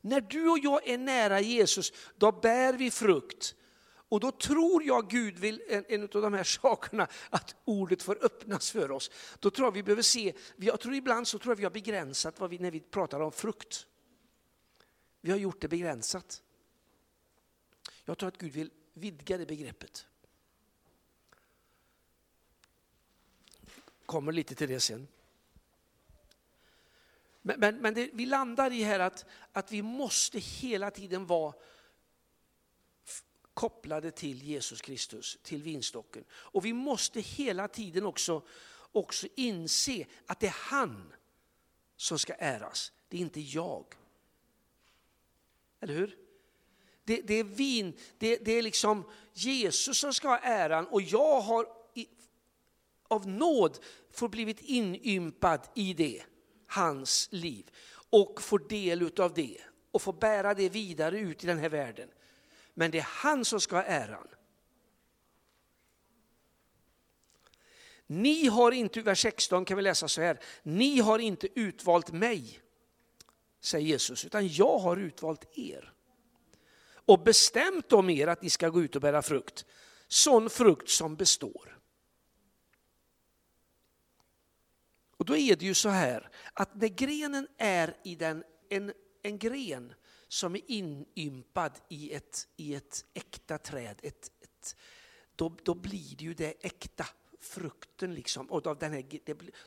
När 0.00 0.20
du 0.20 0.48
och 0.48 0.58
jag 0.58 0.88
är 0.88 0.98
nära 0.98 1.40
Jesus, 1.40 1.92
då 2.16 2.32
bär 2.32 2.72
vi 2.72 2.90
frukt 2.90 3.54
och 4.08 4.20
då 4.20 4.30
tror 4.30 4.84
jag 4.84 5.10
Gud 5.10 5.38
vill, 5.38 5.62
en, 5.68 5.84
en 5.88 6.02
av 6.02 6.08
de 6.08 6.34
här 6.34 6.44
sakerna, 6.62 7.08
att 7.30 7.56
ordet 7.64 8.02
får 8.02 8.24
öppnas 8.24 8.70
för 8.70 8.90
oss. 8.90 9.10
Då 9.38 9.50
tror 9.50 9.66
jag 9.66 9.72
vi 9.72 9.82
behöver 9.82 10.02
se, 10.02 10.34
jag 10.56 10.80
tror 10.80 10.94
ibland 10.94 11.28
så 11.28 11.38
tror 11.38 11.52
jag 11.52 11.56
vi 11.56 11.64
har 11.64 11.70
begränsat 11.70 12.40
vad 12.40 12.50
vi, 12.50 12.58
när 12.58 12.70
vi 12.70 12.80
pratar 12.80 13.20
om 13.20 13.32
frukt. 13.32 13.86
Vi 15.20 15.30
har 15.30 15.38
gjort 15.38 15.60
det 15.60 15.68
begränsat. 15.68 16.42
Jag 18.04 18.18
tror 18.18 18.28
att 18.28 18.38
Gud 18.38 18.52
vill 18.52 18.70
vidga 18.92 19.38
det 19.38 19.46
begreppet. 19.46 20.06
Kommer 24.06 24.32
lite 24.32 24.54
till 24.54 24.68
det 24.68 24.80
sen. 24.80 25.08
Men, 27.42 27.60
men, 27.60 27.76
men 27.76 27.94
det, 27.94 28.10
vi 28.12 28.26
landar 28.26 28.72
i 28.72 28.82
här 28.82 29.00
att, 29.00 29.26
att 29.52 29.72
vi 29.72 29.82
måste 29.82 30.38
hela 30.38 30.90
tiden 30.90 31.26
vara 31.26 31.54
kopplade 33.58 34.10
till 34.10 34.42
Jesus 34.42 34.80
Kristus, 34.80 35.38
till 35.42 35.62
vinstocken. 35.62 36.24
Och 36.30 36.64
vi 36.64 36.72
måste 36.72 37.20
hela 37.20 37.68
tiden 37.68 38.06
också, 38.06 38.42
också 38.92 39.26
inse 39.34 40.06
att 40.26 40.40
det 40.40 40.46
är 40.46 40.56
han 40.58 41.12
som 41.96 42.18
ska 42.18 42.34
äras, 42.34 42.92
det 43.08 43.16
är 43.16 43.20
inte 43.20 43.40
jag. 43.40 43.84
Eller 45.80 45.94
hur? 45.94 46.18
Det, 47.04 47.20
det 47.20 47.34
är 47.34 47.44
vin, 47.44 47.92
det, 48.18 48.36
det, 48.36 48.52
är 48.52 48.62
liksom 48.62 49.10
Jesus 49.32 49.98
som 49.98 50.14
ska 50.14 50.28
ha 50.28 50.38
äran 50.38 50.86
och 50.86 51.02
jag 51.02 51.40
har 51.40 51.66
i, 51.94 52.06
av 53.08 53.28
nåd 53.28 53.78
får 54.10 54.28
blivit 54.28 54.60
inympad 54.60 55.60
i 55.74 55.94
det, 55.94 56.22
hans 56.66 57.28
liv 57.30 57.70
och 58.10 58.42
får 58.42 58.58
del 58.58 59.20
av 59.20 59.34
det 59.34 59.58
och 59.90 60.02
får 60.02 60.12
bära 60.12 60.54
det 60.54 60.68
vidare 60.68 61.18
ut 61.18 61.44
i 61.44 61.46
den 61.46 61.58
här 61.58 61.68
världen. 61.68 62.08
Men 62.78 62.90
det 62.90 62.98
är 62.98 63.08
han 63.08 63.44
som 63.44 63.60
ska 63.60 63.76
ha 63.76 63.82
äran. 63.82 64.28
Ni 68.06 68.46
har 68.46 68.72
inte, 68.72 69.02
vers 69.02 69.22
16 69.22 69.64
kan 69.64 69.76
vi 69.76 69.82
läsa 69.82 70.08
så 70.08 70.20
här, 70.20 70.40
ni 70.62 71.00
har 71.00 71.18
inte 71.18 71.60
utvalt 71.60 72.12
mig, 72.12 72.60
säger 73.60 73.86
Jesus, 73.86 74.24
utan 74.24 74.48
jag 74.48 74.78
har 74.78 74.96
utvalt 74.96 75.58
er. 75.58 75.92
Och 76.90 77.22
bestämt 77.22 77.92
om 77.92 78.10
er 78.10 78.26
att 78.26 78.42
ni 78.42 78.50
ska 78.50 78.68
gå 78.68 78.82
ut 78.82 78.96
och 78.96 79.02
bära 79.02 79.22
frukt, 79.22 79.64
sån 80.08 80.50
frukt 80.50 80.88
som 80.88 81.16
består. 81.16 81.78
Och 85.16 85.24
då 85.24 85.36
är 85.36 85.56
det 85.56 85.64
ju 85.64 85.74
så 85.74 85.88
här 85.88 86.30
att 86.52 86.74
när 86.74 86.88
grenen 86.88 87.48
är 87.56 87.96
i 88.04 88.14
den, 88.14 88.44
en, 88.68 88.92
en 89.22 89.38
gren 89.38 89.94
som 90.28 90.54
är 90.54 90.60
inympad 90.66 91.72
i 91.88 92.12
ett, 92.12 92.48
i 92.56 92.74
ett 92.74 93.04
äkta 93.14 93.58
träd, 93.58 94.00
ett, 94.02 94.32
ett, 94.40 94.76
då, 95.36 95.56
då 95.62 95.74
blir 95.74 96.16
det 96.16 96.24
ju 96.24 96.34
det 96.34 96.64
äkta 96.66 97.06
frukten 97.40 98.14
liksom. 98.14 98.50
Och 98.50 98.66
av 98.66 98.78
den 98.78 98.92
här, 98.92 99.04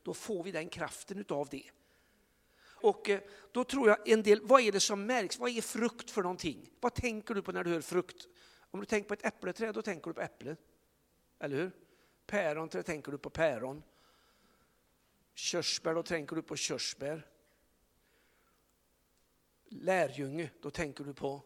då 0.03 0.13
får 0.13 0.43
vi 0.43 0.51
den 0.51 0.69
kraften 0.69 1.19
utav 1.19 1.47
det. 1.49 1.69
Och 2.81 3.09
eh, 3.09 3.21
då 3.51 3.63
tror 3.63 3.89
jag 3.89 4.09
en 4.09 4.23
del, 4.23 4.41
vad 4.41 4.61
är 4.61 4.71
det 4.71 4.79
som 4.79 5.05
märks? 5.05 5.39
Vad 5.39 5.49
är 5.49 5.61
frukt 5.61 6.11
för 6.11 6.21
någonting? 6.21 6.69
Vad 6.79 6.93
tänker 6.93 7.33
du 7.33 7.41
på 7.41 7.51
när 7.51 7.63
du 7.63 7.69
hör 7.69 7.81
frukt? 7.81 8.27
Om 8.71 8.79
du 8.79 8.85
tänker 8.85 9.07
på 9.07 9.13
ett 9.13 9.25
äppleträd, 9.25 9.73
då 9.73 9.81
tänker 9.81 10.09
du 10.09 10.13
på 10.13 10.21
äpple. 10.21 10.55
Eller 11.39 11.57
hur? 11.57 11.71
Päron, 12.25 12.69
då 12.71 12.83
tänker 12.83 13.11
du 13.11 13.17
på 13.17 13.29
päron. 13.29 13.83
Körsbär, 15.35 15.95
då 15.95 16.03
tänker 16.03 16.35
du 16.35 16.41
på 16.41 16.55
körsbär. 16.55 17.27
Lärjunge, 19.73 20.49
då 20.61 20.71
tänker 20.71 21.03
du 21.03 21.13
på 21.13 21.43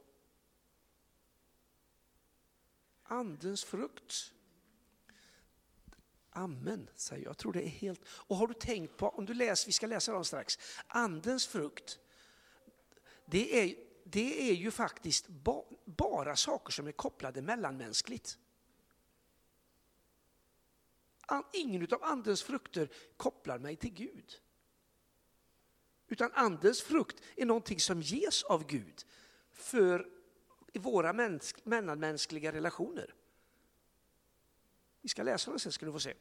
Andens 3.03 3.63
frukt. 3.63 4.31
Amen, 6.29 6.89
säger 6.95 7.23
jag. 7.23 7.29
Jag 7.29 7.37
tror 7.37 7.53
det 7.53 7.63
är 7.63 7.69
helt... 7.69 8.01
Och 8.07 8.35
har 8.35 8.47
du 8.47 8.53
tänkt 8.53 8.97
på, 8.97 9.09
om 9.09 9.25
du 9.25 9.33
läser, 9.33 9.67
vi 9.67 9.73
ska 9.73 9.87
läsa 9.87 10.11
dem 10.11 10.25
strax, 10.25 10.59
andens 10.87 11.47
frukt, 11.47 11.99
det 13.25 13.61
är, 13.61 13.75
det 14.03 14.49
är 14.49 14.53
ju 14.53 14.71
faktiskt 14.71 15.27
ba, 15.27 15.63
bara 15.85 16.35
saker 16.35 16.71
som 16.71 16.87
är 16.87 16.91
kopplade 16.91 17.41
mellanmänskligt. 17.41 18.37
Ingen 21.53 21.93
av 21.93 22.03
andens 22.03 22.43
frukter 22.43 22.89
kopplar 23.17 23.59
mig 23.59 23.75
till 23.75 23.93
Gud. 23.93 24.41
Utan 26.07 26.31
andens 26.33 26.81
frukt 26.81 27.21
är 27.35 27.45
någonting 27.45 27.79
som 27.79 28.01
ges 28.01 28.43
av 28.43 28.65
Gud 28.67 29.05
för 29.53 30.07
våra 30.73 31.13
mellanmänskliga 31.63 32.51
relationer. 32.51 33.13
Vi 35.01 35.09
ska 35.09 35.23
läsa 35.23 35.51
den 35.51 35.59
sen 35.59 35.71
ska 35.71 35.85
du 35.85 35.91
få 35.91 35.99
se. 35.99 36.13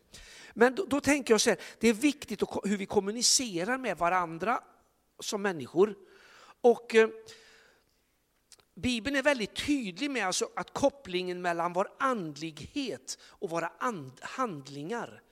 Men 0.54 0.74
då, 0.74 0.84
då 0.84 1.00
tänker 1.00 1.34
jag 1.34 1.40
så 1.40 1.50
här, 1.50 1.58
det 1.78 1.88
är 1.88 1.94
viktigt 1.94 2.42
hur 2.64 2.76
vi 2.76 2.86
kommunicerar 2.86 3.78
med 3.78 3.98
varandra 3.98 4.64
som 5.18 5.42
människor. 5.42 5.94
Och 6.60 6.94
eh, 6.94 7.08
Bibeln 8.74 9.16
är 9.16 9.22
väldigt 9.22 9.66
tydlig 9.66 10.10
med 10.10 10.26
alltså 10.26 10.50
att 10.56 10.72
kopplingen 10.72 11.42
mellan 11.42 11.72
vår 11.72 11.88
andlighet 11.98 13.18
och 13.22 13.50
våra 13.50 13.72
and 13.78 14.12
handlingar 14.20 15.22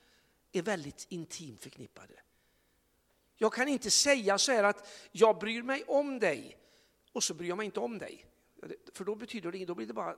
är 0.52 0.62
väldigt 0.62 1.06
intimt 1.08 1.62
förknippade. 1.62 2.14
Jag 3.42 3.52
kan 3.52 3.68
inte 3.68 3.90
säga 3.90 4.38
så 4.38 4.52
här 4.52 4.64
att 4.64 4.88
jag 5.12 5.38
bryr 5.38 5.62
mig 5.62 5.84
om 5.84 6.18
dig 6.18 6.58
och 7.12 7.24
så 7.24 7.34
bryr 7.34 7.48
jag 7.48 7.56
mig 7.56 7.64
inte 7.64 7.80
om 7.80 7.98
dig. 7.98 8.26
För 8.94 9.04
då 9.04 9.14
betyder 9.14 9.52
det 9.52 9.56
inget, 9.56 9.68
då 9.68 9.74
blir 9.74 9.86
det 9.86 9.92
bara 9.92 10.16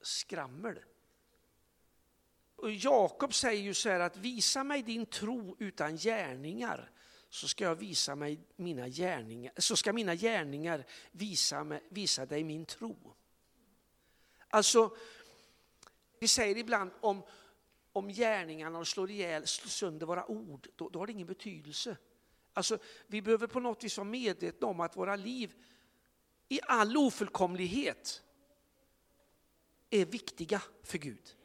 skrammel. 0.00 0.78
Och 2.56 2.70
Jakob 2.70 3.34
säger 3.34 3.62
ju 3.62 3.74
så 3.74 3.88
här 3.88 4.00
att 4.00 4.16
visa 4.16 4.64
mig 4.64 4.82
din 4.82 5.06
tro 5.06 5.56
utan 5.58 5.96
gärningar 5.96 6.90
så 7.28 7.48
ska 7.48 7.64
jag 7.64 7.74
visa 7.74 8.14
mig 8.14 8.40
mina 8.56 8.88
gärningar, 8.88 9.52
så 9.56 9.76
ska 9.76 9.92
mina 9.92 10.14
gärningar 10.14 10.86
visa, 11.10 11.64
mig, 11.64 11.82
visa 11.88 12.26
dig 12.26 12.44
min 12.44 12.66
tro. 12.66 13.14
Alltså, 14.48 14.96
vi 16.18 16.28
säger 16.28 16.56
ibland 16.56 16.90
om, 17.00 17.22
om 17.92 18.08
gärningarna 18.08 18.84
slår 18.84 19.10
ihjäl, 19.10 19.46
slår 19.46 19.68
sönder 19.68 20.06
våra 20.06 20.30
ord, 20.30 20.68
då, 20.76 20.88
då 20.88 20.98
har 20.98 21.06
det 21.06 21.12
ingen 21.12 21.26
betydelse. 21.26 21.96
Alltså, 22.52 22.78
vi 23.06 23.22
behöver 23.22 23.46
på 23.46 23.60
något 23.60 23.84
vis 23.84 23.98
vara 23.98 24.08
medvetna 24.08 24.66
om 24.66 24.80
att 24.80 24.96
våra 24.96 25.16
liv 25.16 25.54
i 26.48 26.60
all 26.62 26.96
ofullkomlighet 26.96 28.22
är 29.90 30.04
viktiga 30.04 30.62
för 30.82 30.98
Gud. 30.98 31.36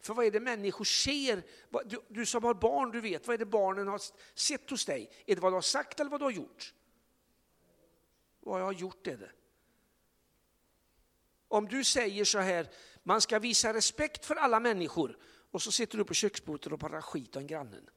För 0.00 0.14
vad 0.14 0.26
är 0.26 0.30
det 0.30 0.40
människor 0.40 0.84
ser? 0.84 1.42
Du, 1.84 2.00
du, 2.08 2.26
som 2.26 2.44
har 2.44 2.54
barn, 2.54 2.90
du 2.90 3.00
vet, 3.00 3.26
vad 3.26 3.34
är 3.34 3.38
det 3.38 3.46
barnen 3.46 3.88
har 3.88 4.00
sett 4.34 4.70
hos 4.70 4.84
dig? 4.84 5.10
Är 5.26 5.34
det 5.34 5.40
vad 5.40 5.52
du 5.52 5.56
har 5.56 5.60
sagt 5.60 6.00
eller 6.00 6.10
vad 6.10 6.20
du 6.20 6.24
har 6.24 6.30
gjort? 6.30 6.74
Vad 8.40 8.60
jag 8.60 8.64
har 8.64 8.72
gjort 8.72 9.06
är 9.06 9.16
det. 9.16 9.30
Om 11.48 11.68
du 11.68 11.84
säger 11.84 12.24
så 12.24 12.38
här, 12.38 12.70
man 13.02 13.20
ska 13.20 13.38
visa 13.38 13.74
respekt 13.74 14.24
för 14.24 14.34
alla 14.34 14.60
människor 14.60 15.18
och 15.50 15.62
så 15.62 15.72
sitter 15.72 15.98
du 15.98 16.04
på 16.04 16.14
köksbordet 16.14 16.72
och 16.72 16.78
bara 16.78 17.02
skit 17.02 17.36
om 17.36 17.46
grannen. 17.46 17.90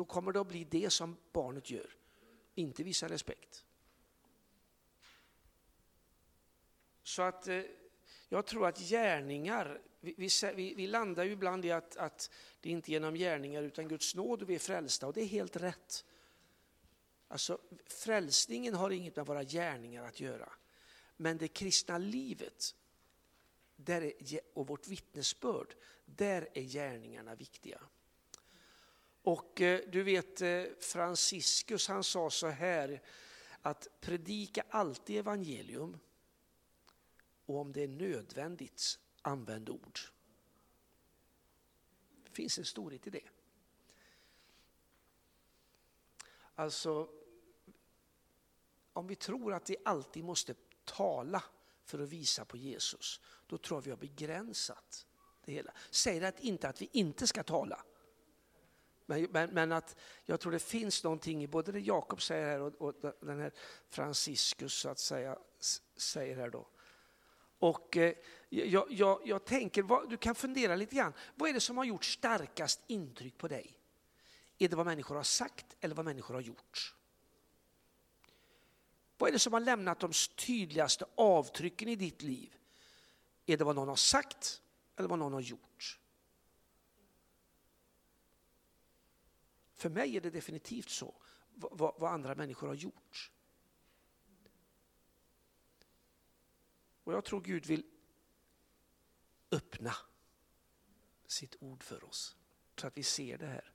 Då 0.00 0.04
kommer 0.04 0.32
det 0.32 0.40
att 0.40 0.48
bli 0.48 0.64
det 0.64 0.90
som 0.90 1.16
barnet 1.32 1.70
gör, 1.70 1.96
inte 2.54 2.82
visa 2.82 3.08
respekt. 3.08 3.64
Så 7.02 7.22
att 7.22 7.48
eh, 7.48 7.62
jag 8.28 8.46
tror 8.46 8.66
att 8.66 8.78
gärningar 8.78 9.80
vi, 10.00 10.14
vi, 10.54 10.74
vi, 10.74 10.86
landar 10.86 11.24
ju 11.24 11.32
ibland 11.32 11.64
i 11.64 11.70
att, 11.70 11.96
att 11.96 12.30
det 12.60 12.70
inte 12.70 12.92
genom 12.92 13.14
gärningar 13.14 13.62
utan 13.62 13.88
Guds 13.88 14.14
nåd 14.14 14.42
vi 14.42 14.54
är 14.54 14.58
frälsta 14.58 15.06
och 15.06 15.12
det 15.12 15.20
är 15.20 15.26
helt 15.26 15.56
rätt. 15.56 16.04
Alltså, 17.28 17.60
frälsningen 17.86 18.74
har 18.74 18.90
inget 18.90 19.16
med 19.16 19.26
våra 19.26 19.44
gärningar 19.44 20.04
att 20.04 20.20
göra. 20.20 20.52
Men 21.16 21.38
det 21.38 21.48
kristna 21.48 21.98
livet 21.98 22.74
där 23.76 24.02
är, 24.02 24.40
och 24.54 24.66
vårt 24.66 24.88
vittnesbörd, 24.88 25.74
där 26.04 26.48
är 26.54 26.62
gärningarna 26.62 27.34
viktiga. 27.34 27.80
Och 29.22 29.60
eh, 29.60 29.80
du 29.88 30.02
vet 30.02 30.40
eh, 30.40 30.62
Franciscus 30.78 31.88
han 31.88 32.04
sa 32.04 32.30
så 32.30 32.46
här 32.46 33.02
att 33.62 33.88
predika 34.00 34.64
alltid 34.70 35.16
evangelium 35.16 35.98
och 37.46 37.58
om 37.58 37.72
det 37.72 37.82
är 37.82 37.88
nödvändigt 37.88 38.98
använd 39.22 39.68
ord. 39.68 40.00
Det 42.24 42.30
finns 42.30 42.58
en 42.58 42.64
storhet 42.64 43.06
i 43.06 43.10
det. 43.10 43.28
Alltså, 46.54 47.08
om 48.92 49.06
vi 49.06 49.16
tror 49.16 49.54
att 49.54 49.70
vi 49.70 49.76
alltid 49.84 50.24
måste 50.24 50.54
tala 50.84 51.42
för 51.84 51.98
att 51.98 52.08
visa 52.08 52.44
på 52.44 52.56
Jesus, 52.56 53.20
då 53.46 53.58
tror 53.58 53.78
jag 53.78 53.82
vi 53.82 53.90
har 53.90 53.98
begränsat 53.98 55.06
det 55.44 55.52
hela. 55.52 55.72
Säger 55.90 56.20
det 56.20 56.34
inte 56.40 56.68
att 56.68 56.82
vi 56.82 56.88
inte 56.92 57.26
ska 57.26 57.42
tala. 57.42 57.84
Men, 59.10 59.26
men, 59.30 59.50
men, 59.50 59.72
att 59.72 59.96
jag 60.24 60.40
tror 60.40 60.52
det 60.52 60.58
finns 60.58 61.04
någonting 61.04 61.42
i 61.42 61.46
både 61.46 61.72
det 61.72 61.80
Jakob 61.80 62.22
säger 62.22 62.46
här 62.46 62.60
och, 62.60 62.74
och 62.74 62.94
den 63.20 63.40
här 63.40 63.52
Franciscus 63.88 64.72
så 64.74 64.88
att 64.88 64.98
säga, 64.98 65.38
säger 65.96 66.36
här 66.36 66.50
då. 66.50 66.68
Och 67.58 67.96
eh, 67.96 68.14
jag, 68.48 68.92
jag, 68.92 69.20
jag 69.24 69.44
tänker, 69.44 69.82
vad, 69.82 70.10
du 70.10 70.16
kan 70.16 70.34
fundera 70.34 70.76
lite 70.76 70.96
grann. 70.96 71.12
Vad 71.34 71.48
är 71.48 71.54
det 71.54 71.60
som 71.60 71.76
har 71.76 71.84
gjort 71.84 72.04
starkast 72.04 72.80
intryck 72.86 73.38
på 73.38 73.48
dig? 73.48 73.78
Är 74.58 74.68
det 74.68 74.76
vad 74.76 74.86
människor 74.86 75.16
har 75.16 75.22
sagt 75.22 75.76
eller 75.80 75.94
vad 75.94 76.04
människor 76.04 76.34
har 76.34 76.40
gjort? 76.40 76.94
Vad 79.18 79.28
är 79.28 79.32
det 79.32 79.38
som 79.38 79.52
har 79.52 79.60
lämnat 79.60 80.00
de 80.00 80.12
tydligaste 80.36 81.04
avtrycken 81.14 81.88
i 81.88 81.96
ditt 81.96 82.22
liv? 82.22 82.56
Är 83.46 83.56
det 83.56 83.64
vad 83.64 83.76
någon 83.76 83.88
har 83.88 83.96
sagt 83.96 84.62
eller 84.96 85.08
vad 85.08 85.18
någon 85.18 85.32
har 85.32 85.40
gjort? 85.40 85.99
För 89.80 89.88
mig 89.88 90.16
är 90.16 90.20
det 90.20 90.30
definitivt 90.30 90.88
så, 90.88 91.14
vad, 91.54 91.94
vad 91.98 92.12
andra 92.12 92.34
människor 92.34 92.66
har 92.66 92.74
gjort. 92.74 93.30
Och 97.04 97.12
jag 97.12 97.24
tror 97.24 97.40
Gud 97.40 97.66
vill 97.66 97.84
öppna 99.50 99.94
sitt 101.26 101.56
ord 101.60 101.82
för 101.82 102.04
oss 102.04 102.36
så 102.76 102.86
att 102.86 102.96
vi 102.96 103.02
ser 103.02 103.38
det 103.38 103.46
här. 103.46 103.72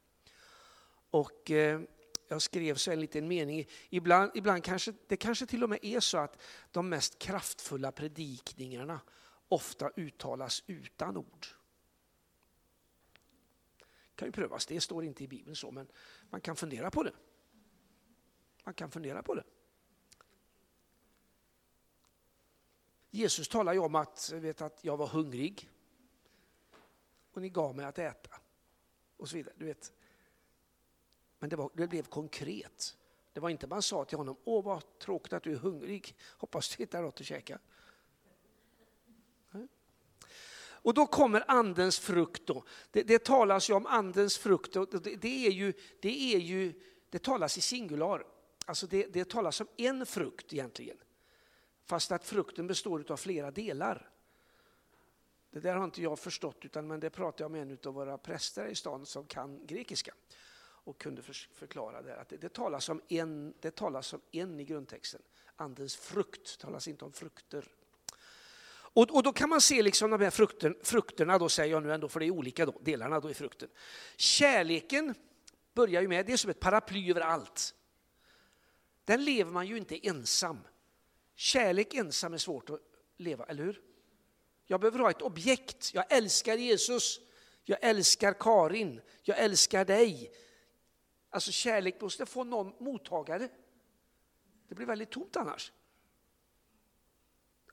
Och 1.09 1.51
eh, 1.51 1.81
jag 2.27 2.41
skrev 2.41 2.75
så 2.75 2.91
en 2.91 2.99
liten 2.99 3.27
mening, 3.27 3.67
ibland, 3.89 4.31
ibland 4.35 4.63
kanske, 4.63 4.93
det 5.07 5.17
kanske 5.17 5.45
till 5.45 5.63
och 5.63 5.69
med 5.69 5.79
är 5.81 5.99
så 5.99 6.17
att 6.17 6.41
de 6.71 6.89
mest 6.89 7.19
kraftfulla 7.19 7.91
predikningarna 7.91 9.01
ofta 9.47 9.91
uttalas 9.95 10.63
utan 10.67 11.17
ord. 11.17 11.47
Det 14.15 14.19
kan 14.19 14.27
ju 14.27 14.31
prövas, 14.31 14.65
det 14.65 14.81
står 14.81 15.03
inte 15.03 15.23
i 15.23 15.27
Bibeln 15.27 15.55
så, 15.55 15.71
men 15.71 15.87
man 16.29 16.41
kan 16.41 16.55
fundera 16.55 16.91
på 16.91 17.03
det. 17.03 17.13
Man 18.63 18.73
kan 18.73 18.91
fundera 18.91 19.23
på 19.23 19.35
det. 19.35 19.43
Jesus 23.09 23.47
talar 23.47 23.73
ju 23.73 23.79
om 23.79 23.95
att, 23.95 24.31
vet, 24.31 24.61
att 24.61 24.83
jag 24.83 24.97
var 24.97 25.07
hungrig 25.07 25.69
och 27.31 27.41
ni 27.41 27.49
gav 27.49 27.75
mig 27.75 27.85
att 27.85 27.99
äta. 27.99 28.35
Och 29.17 29.29
så 29.29 29.35
vidare. 29.35 29.53
Du 29.57 29.65
vet. 29.65 29.93
Men 31.39 31.49
det, 31.49 31.55
var, 31.55 31.69
det 31.73 31.87
blev 31.87 32.03
konkret. 32.03 32.97
Det 33.33 33.39
var 33.39 33.49
inte 33.49 33.67
man 33.67 33.81
sa 33.81 34.05
till 34.05 34.17
honom, 34.17 34.37
åh 34.43 34.63
vad 34.63 34.97
tråkigt 34.99 35.33
att 35.33 35.43
du 35.43 35.51
är 35.51 35.57
hungrig, 35.57 36.15
hoppas 36.37 36.69
du 36.69 36.83
hittar 36.83 37.01
något 37.01 37.19
att 37.19 37.25
käka. 37.25 37.59
Och 40.85 40.93
då 40.93 41.07
kommer 41.07 41.43
andens 41.47 41.99
frukt. 41.99 42.45
Då. 42.45 42.63
Det, 42.91 43.03
det 43.03 43.23
talas 43.23 43.69
ju 43.69 43.73
om 43.73 43.85
andens 43.85 44.37
frukt, 44.37 44.75
och 44.75 45.01
det, 45.01 45.15
det, 45.15 45.47
är 45.47 45.51
ju, 45.51 45.73
det, 45.99 46.35
är 46.35 46.39
ju, 46.39 46.73
det 47.09 47.19
talas 47.19 47.57
i 47.57 47.61
singular. 47.61 48.25
Alltså 48.65 48.87
det, 48.87 49.13
det 49.13 49.29
talas 49.29 49.61
om 49.61 49.67
en 49.77 50.05
frukt 50.05 50.53
egentligen. 50.53 50.97
Fast 51.85 52.11
att 52.11 52.25
frukten 52.25 52.67
består 52.67 53.11
av 53.11 53.17
flera 53.17 53.51
delar. 53.51 54.09
Det 55.51 55.59
där 55.59 55.75
har 55.75 55.85
inte 55.85 56.01
jag 56.01 56.19
förstått, 56.19 56.65
utan, 56.65 56.87
men 56.87 56.99
det 56.99 57.09
pratade 57.09 57.43
jag 57.43 57.51
med 57.51 57.61
en 57.61 57.77
av 57.85 57.93
våra 57.93 58.17
präster 58.17 58.67
i 58.67 58.75
stan 58.75 59.05
som 59.05 59.25
kan 59.25 59.65
grekiska 59.65 60.13
och 60.57 60.97
kunde 60.97 61.21
förklara 61.53 62.01
det. 62.01 62.15
Att 62.15 62.29
det, 62.29 62.37
det, 62.37 62.53
talas 62.53 62.89
om 62.89 63.01
en, 63.07 63.53
det 63.59 63.75
talas 63.75 64.13
om 64.13 64.21
en 64.31 64.59
i 64.59 64.63
grundtexten. 64.63 65.21
Andens 65.55 65.95
frukt 65.95 66.59
talas 66.59 66.87
inte 66.87 67.05
om 67.05 67.11
frukter. 67.11 67.71
Och, 68.95 69.15
och 69.15 69.23
då 69.23 69.33
kan 69.33 69.49
man 69.49 69.61
se 69.61 69.81
liksom 69.81 70.11
de 70.11 70.21
här 70.21 70.29
frukten, 70.29 70.75
frukterna, 70.83 71.37
då 71.37 71.49
säger 71.49 71.71
jag 71.71 71.83
nu 71.83 71.93
ändå, 71.93 72.09
för 72.09 72.19
det 72.19 72.25
är 72.25 72.31
olika 72.31 72.65
då, 72.65 72.79
delarna 72.81 73.19
då 73.19 73.29
i 73.29 73.33
frukten. 73.33 73.69
Kärleken 74.15 75.15
börjar 75.73 76.01
ju 76.01 76.07
med, 76.07 76.25
det 76.25 76.33
är 76.33 76.37
som 76.37 76.49
ett 76.49 76.59
paraply 76.59 77.09
över 77.09 77.21
allt. 77.21 77.75
Den 79.05 79.25
lever 79.25 79.51
man 79.51 79.67
ju 79.67 79.77
inte 79.77 80.07
ensam. 80.07 80.59
Kärlek 81.35 81.93
ensam 81.93 82.33
är 82.33 82.37
svårt 82.37 82.69
att 82.69 82.79
leva, 83.17 83.45
eller 83.45 83.63
hur? 83.63 83.81
Jag 84.65 84.79
behöver 84.79 84.99
ha 84.99 85.09
ett 85.09 85.21
objekt. 85.21 85.91
Jag 85.93 86.11
älskar 86.11 86.57
Jesus, 86.57 87.19
jag 87.63 87.77
älskar 87.81 88.33
Karin, 88.33 89.01
jag 89.23 89.39
älskar 89.39 89.85
dig. 89.85 90.31
Alltså 91.29 91.51
kärlek 91.51 92.01
måste 92.01 92.25
få 92.25 92.43
någon 92.43 92.73
mottagare. 92.79 93.49
Det 94.67 94.75
blir 94.75 94.85
väldigt 94.85 95.11
tomt 95.11 95.35
annars. 95.35 95.71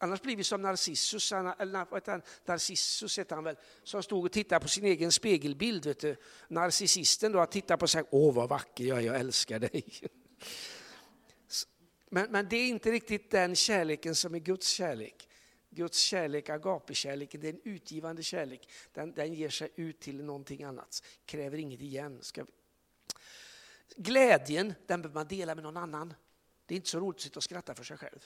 Annars 0.03 0.23
blir 0.23 0.37
vi 0.37 0.45
som 0.45 0.63
Narcissus, 0.63 1.33
eller 1.33 2.47
Narcissus 2.49 3.19
heter 3.19 3.35
han 3.35 3.45
väl, 3.45 3.57
som 3.83 4.03
stod 4.03 4.25
och 4.25 4.33
tittade 4.33 4.61
på 4.61 4.69
sin 4.69 4.85
egen 4.85 5.13
spegelbild. 5.13 5.87
Vet 5.87 6.01
du. 6.01 6.17
Narcissisten 6.49 7.33
då, 7.33 7.47
tittar 7.47 7.77
på 7.77 7.87
sig, 7.89 8.05
åh 8.11 8.35
vad 8.35 8.49
vacker 8.49 8.85
jag 8.85 8.99
är, 8.99 9.03
jag 9.03 9.21
älskar 9.21 9.59
dig. 9.59 9.85
Men, 12.09 12.31
men 12.31 12.49
det 12.49 12.57
är 12.57 12.69
inte 12.69 12.91
riktigt 12.91 13.31
den 13.31 13.57
kärleken 13.57 14.15
som 14.15 14.35
är 14.35 14.39
Guds 14.39 14.69
kärlek. 14.69 15.29
Guds 15.71 15.99
kärlek, 15.99 16.51
agapekärleken, 16.51 17.41
det 17.41 17.49
är 17.49 17.53
en 17.53 17.61
utgivande 17.65 18.23
kärlek. 18.23 18.69
Den, 18.93 19.13
den 19.13 19.35
ger 19.35 19.51
sig 19.51 19.71
ut 19.77 20.01
till 20.01 20.25
någonting 20.25 20.63
annat, 20.63 21.03
kräver 21.25 21.59
inget 21.59 21.81
igen. 21.81 22.19
Ska 22.23 22.45
vi... 22.45 22.51
Glädjen, 23.97 24.75
den 24.87 25.03
behöver 25.03 25.21
man 25.21 25.29
dela 25.29 25.55
med 25.55 25.65
någon 25.65 25.77
annan. 25.77 26.15
Det 26.67 26.75
är 26.75 26.77
inte 26.77 26.89
så 26.89 27.01
roligt 27.01 27.17
att 27.17 27.23
sitta 27.23 27.39
och 27.39 27.45
skratta 27.45 27.75
för 27.75 27.85
sig 27.85 27.97
själv. 27.97 28.21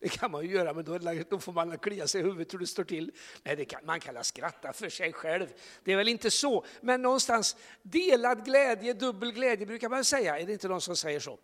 Det 0.00 0.08
kan 0.08 0.30
man 0.30 0.44
ju 0.44 0.50
göra, 0.50 0.74
men 0.74 0.84
då, 0.84 0.98
då 1.30 1.38
får 1.38 1.52
man 1.52 1.78
klia 1.78 2.06
sig 2.06 2.20
i 2.20 2.24
huvudet 2.24 2.54
hur 2.54 2.58
det 2.58 2.66
står 2.66 2.84
till. 2.84 3.12
Nej, 3.42 3.56
det 3.56 3.64
kan, 3.64 3.86
man 3.86 4.00
kan 4.00 4.24
skratta 4.24 4.72
för 4.72 4.88
sig 4.88 5.12
själv. 5.12 5.46
Det 5.84 5.92
är 5.92 5.96
väl 5.96 6.08
inte 6.08 6.30
så, 6.30 6.64
men 6.80 7.02
någonstans 7.02 7.56
delad 7.82 8.44
glädje, 8.44 8.94
dubbel 8.94 9.32
glädje 9.32 9.66
brukar 9.66 9.88
man 9.88 10.04
säga. 10.04 10.38
Är 10.38 10.46
det 10.46 10.52
inte 10.52 10.68
någon 10.68 10.80
som 10.80 10.96
säger 10.96 11.20
så? 11.20 11.38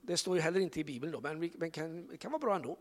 Det 0.00 0.16
står 0.16 0.36
ju 0.36 0.42
heller 0.42 0.60
inte 0.60 0.80
i 0.80 0.84
Bibeln 0.84 1.12
då, 1.12 1.20
men 1.20 1.50
det 1.54 1.70
kan, 1.70 2.18
kan 2.18 2.30
vara 2.32 2.40
bra 2.40 2.56
ändå. 2.56 2.78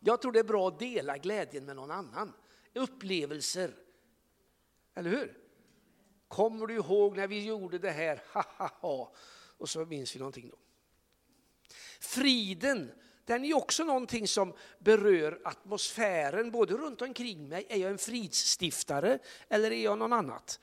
Jag 0.00 0.22
tror 0.22 0.32
det 0.32 0.38
är 0.38 0.44
bra 0.44 0.68
att 0.68 0.78
dela 0.78 1.18
glädjen 1.18 1.64
med 1.64 1.76
någon 1.76 1.90
annan. 1.90 2.32
Upplevelser. 2.74 3.74
Eller 4.94 5.10
hur? 5.10 5.38
Kommer 6.28 6.66
du 6.66 6.74
ihåg 6.74 7.16
när 7.16 7.26
vi 7.26 7.44
gjorde 7.44 7.78
det 7.78 7.90
här? 7.90 8.22
Ha, 8.32 8.44
ha, 8.56 8.70
ha. 8.80 9.12
Och 9.58 9.68
så 9.68 9.84
minns 9.84 10.14
vi 10.14 10.18
någonting 10.18 10.48
då. 10.48 10.58
Friden 12.00 12.92
den 13.30 13.44
är 13.44 13.56
också 13.56 13.84
någonting 13.84 14.28
som 14.28 14.54
berör 14.78 15.40
atmosfären, 15.44 16.50
både 16.50 16.74
runt 16.74 17.02
omkring 17.02 17.48
mig. 17.48 17.66
Är 17.68 17.76
jag 17.76 17.90
en 17.90 17.98
fridsstiftare 17.98 19.18
eller 19.48 19.70
är 19.70 19.84
jag 19.84 19.98
någon 19.98 20.12
annat? 20.12 20.60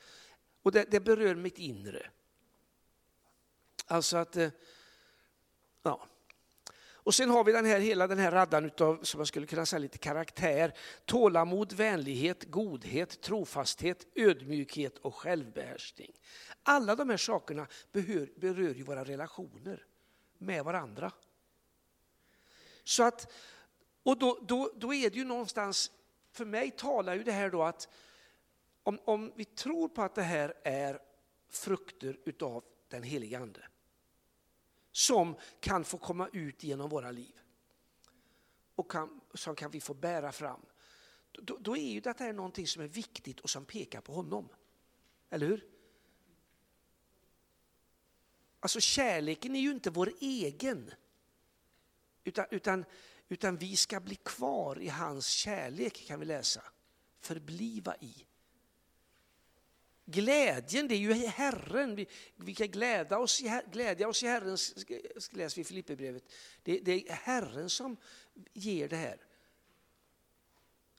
Och 0.62 0.72
det, 0.72 0.84
det 0.90 1.00
berör 1.00 1.34
mitt 1.34 1.58
inre. 1.58 2.10
Alltså 3.86 4.16
att, 4.16 4.36
eh, 4.36 4.50
ja. 5.82 6.06
Och 6.92 7.14
sen 7.14 7.30
har 7.30 7.44
vi 7.44 7.52
den 7.52 7.64
här, 7.64 7.80
hela 7.80 8.06
den 8.06 8.18
här 8.18 8.30
raddan 8.30 8.64
utav, 8.64 9.02
som 9.02 9.20
jag 9.20 9.28
skulle 9.28 9.46
kunna 9.46 9.66
säga 9.66 9.80
lite 9.80 9.98
karaktär. 9.98 10.74
Tålamod, 11.04 11.72
vänlighet, 11.72 12.44
godhet, 12.44 13.20
trofasthet, 13.20 14.06
ödmjukhet 14.14 14.98
och 14.98 15.14
självbehärskning. 15.14 16.12
Alla 16.62 16.96
de 16.96 17.10
här 17.10 17.16
sakerna 17.16 17.66
berör, 17.92 18.30
berör 18.36 18.74
ju 18.74 18.82
våra 18.82 19.04
relationer 19.04 19.86
med 20.38 20.64
varandra. 20.64 21.12
Så 22.88 23.02
att, 23.02 23.32
och 24.02 24.18
då, 24.18 24.38
då, 24.42 24.72
då 24.76 24.94
är 24.94 25.10
det 25.10 25.16
ju 25.16 25.24
någonstans, 25.24 25.90
för 26.32 26.44
mig 26.44 26.70
talar 26.70 27.14
ju 27.14 27.22
det 27.22 27.32
här 27.32 27.50
då 27.50 27.62
att 27.62 27.88
om, 28.82 28.98
om 29.04 29.32
vi 29.36 29.44
tror 29.44 29.88
på 29.88 30.02
att 30.02 30.14
det 30.14 30.22
här 30.22 30.54
är 30.64 31.00
frukter 31.48 32.18
utav 32.24 32.64
den 32.88 33.02
helige 33.02 33.38
Ande 33.38 33.68
som 34.92 35.36
kan 35.60 35.84
få 35.84 35.98
komma 35.98 36.28
ut 36.32 36.62
genom 36.62 36.90
våra 36.90 37.10
liv 37.10 37.40
och 38.74 38.90
kan, 38.90 39.20
som 39.34 39.54
kan 39.54 39.70
vi 39.70 39.80
få 39.80 39.94
bära 39.94 40.32
fram. 40.32 40.60
Då, 41.32 41.56
då 41.60 41.76
är 41.76 41.92
ju 41.92 42.00
detta 42.00 42.32
någonting 42.32 42.66
som 42.66 42.82
är 42.82 42.88
viktigt 42.88 43.40
och 43.40 43.50
som 43.50 43.64
pekar 43.64 44.00
på 44.00 44.12
honom. 44.12 44.48
Eller 45.30 45.46
hur? 45.46 45.66
Alltså 48.60 48.80
kärleken 48.80 49.56
är 49.56 49.60
ju 49.60 49.70
inte 49.70 49.90
vår 49.90 50.12
egen. 50.20 50.90
Utan, 52.28 52.46
utan, 52.50 52.84
utan 53.28 53.56
vi 53.56 53.76
ska 53.76 54.00
bli 54.00 54.14
kvar 54.14 54.80
i 54.80 54.88
hans 54.88 55.28
kärlek 55.28 56.06
kan 56.06 56.20
vi 56.20 56.26
läsa. 56.26 56.62
Förbliva 57.20 57.96
i. 57.96 58.14
Glädjen, 60.04 60.88
det 60.88 60.94
är 60.94 60.98
ju 60.98 61.12
Herren. 61.12 61.94
Vi, 61.94 62.06
vi 62.36 62.54
kan 62.54 62.68
glädja 62.68 63.18
oss, 63.18 63.42
i, 63.42 63.60
glädja 63.72 64.08
oss 64.08 64.22
i 64.22 64.26
Herren, 64.26 64.56
läser 65.32 65.56
vi 65.56 65.60
i 65.60 65.64
Filipperbrevet. 65.64 66.24
Det, 66.62 66.78
det 66.78 67.08
är 67.08 67.12
Herren 67.12 67.70
som 67.70 67.96
ger 68.52 68.88
det 68.88 68.96
här. 68.96 69.18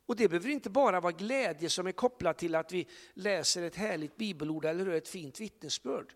Och 0.06 0.16
det 0.16 0.28
behöver 0.28 0.50
inte 0.50 0.70
bara 0.70 1.00
vara 1.00 1.12
glädje 1.12 1.70
som 1.70 1.88
är 1.88 1.92
kopplad 1.92 2.38
till 2.38 2.56
att 2.56 2.72
vi 2.72 2.88
läser 3.14 3.64
ett 3.64 3.76
härligt 3.76 4.18
bibelord 4.18 4.66
eller 4.66 4.90
ett 4.90 5.08
fint 5.08 5.40
vittnesbörd. 5.40 6.14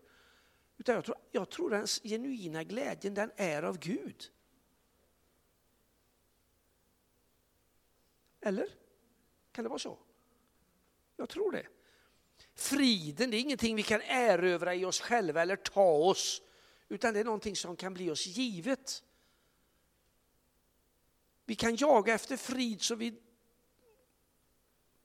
Utan 0.76 0.94
jag 0.94 1.04
tror, 1.04 1.16
jag 1.32 1.50
tror 1.50 1.70
den 1.70 1.86
genuina 1.86 2.64
glädjen 2.64 3.14
den 3.14 3.30
är 3.36 3.62
av 3.62 3.78
Gud. 3.78 4.30
Eller? 8.44 8.68
Kan 9.52 9.64
det 9.64 9.68
vara 9.68 9.78
så? 9.78 9.98
Jag 11.16 11.28
tror 11.28 11.52
det. 11.52 11.66
Friden 12.54 13.30
det 13.30 13.36
är 13.36 13.40
ingenting 13.40 13.76
vi 13.76 13.82
kan 13.82 14.00
erövra 14.02 14.74
i 14.74 14.84
oss 14.84 15.00
själva 15.00 15.42
eller 15.42 15.56
ta 15.56 15.92
oss, 15.92 16.42
utan 16.88 17.14
det 17.14 17.20
är 17.20 17.24
någonting 17.24 17.56
som 17.56 17.76
kan 17.76 17.94
bli 17.94 18.10
oss 18.10 18.26
givet. 18.26 19.04
Vi 21.44 21.54
kan 21.54 21.76
jaga 21.76 22.14
efter 22.14 22.36
frid 22.36 22.82
så 22.82 22.94
vi 22.94 23.20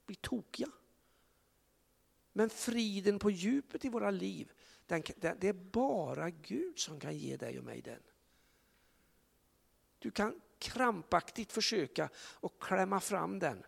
blir 0.05 0.17
tokiga. 0.17 0.71
Men 2.33 2.49
friden 2.49 3.19
på 3.19 3.31
djupet 3.31 3.85
i 3.85 3.89
våra 3.89 4.11
liv, 4.11 4.51
den, 4.85 5.03
det 5.17 5.43
är 5.43 5.53
bara 5.53 6.29
Gud 6.29 6.79
som 6.79 6.99
kan 6.99 7.17
ge 7.17 7.37
dig 7.37 7.59
och 7.59 7.65
mig 7.65 7.81
den. 7.81 8.03
Du 9.99 10.11
kan 10.11 10.41
krampaktigt 10.59 11.51
försöka 11.51 12.09
att 12.41 12.59
klämma 12.59 12.99
fram 12.99 13.39
den 13.39 13.63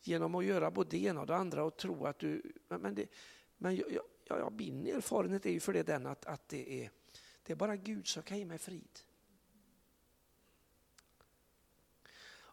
genom 0.00 0.34
att 0.34 0.44
göra 0.44 0.70
både 0.70 0.90
det 0.90 1.04
ena 1.04 1.20
och 1.20 1.26
det 1.26 1.36
andra 1.36 1.64
och 1.64 1.76
tro 1.76 2.06
att 2.06 2.18
du... 2.18 2.52
Men, 2.68 2.94
det, 2.94 3.06
men 3.56 3.76
jag, 3.76 3.92
jag, 3.92 4.04
jag, 4.38 4.52
min 4.52 4.86
erfarenhet 4.86 5.46
är 5.46 5.50
ju 5.50 5.60
för 5.60 5.72
det 5.72 5.82
den 5.82 6.06
att, 6.06 6.26
att 6.26 6.48
det, 6.48 6.84
är, 6.84 6.90
det 7.42 7.52
är 7.52 7.56
bara 7.56 7.76
Gud 7.76 8.06
som 8.06 8.22
kan 8.22 8.38
ge 8.38 8.44
mig 8.44 8.58
frid. 8.58 8.98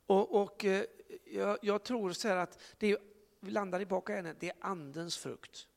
Och, 0.06 0.42
och 0.42 0.66
eh, 0.66 0.86
jag, 1.26 1.58
jag, 1.62 1.84
tror 1.84 2.12
så 2.12 2.28
här 2.28 2.36
att 2.38 2.62
det 2.78 2.92
är, 2.92 2.98
vi 3.40 3.52
landar 3.52 3.80
tillbaka 3.80 4.14
igen, 4.14 4.36
det 4.40 4.50
är 4.50 4.56
andens 4.60 5.18
frukt. 5.18 5.68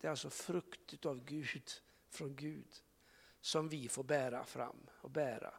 Det 0.00 0.06
är 0.06 0.10
alltså 0.10 0.30
frukt 0.30 1.06
av 1.06 1.24
Gud, 1.24 1.70
från 2.10 2.36
Gud, 2.36 2.76
som 3.40 3.68
vi 3.68 3.88
får 3.88 4.04
bära 4.04 4.44
fram 4.44 4.86
och 4.90 5.10
bära. 5.10 5.54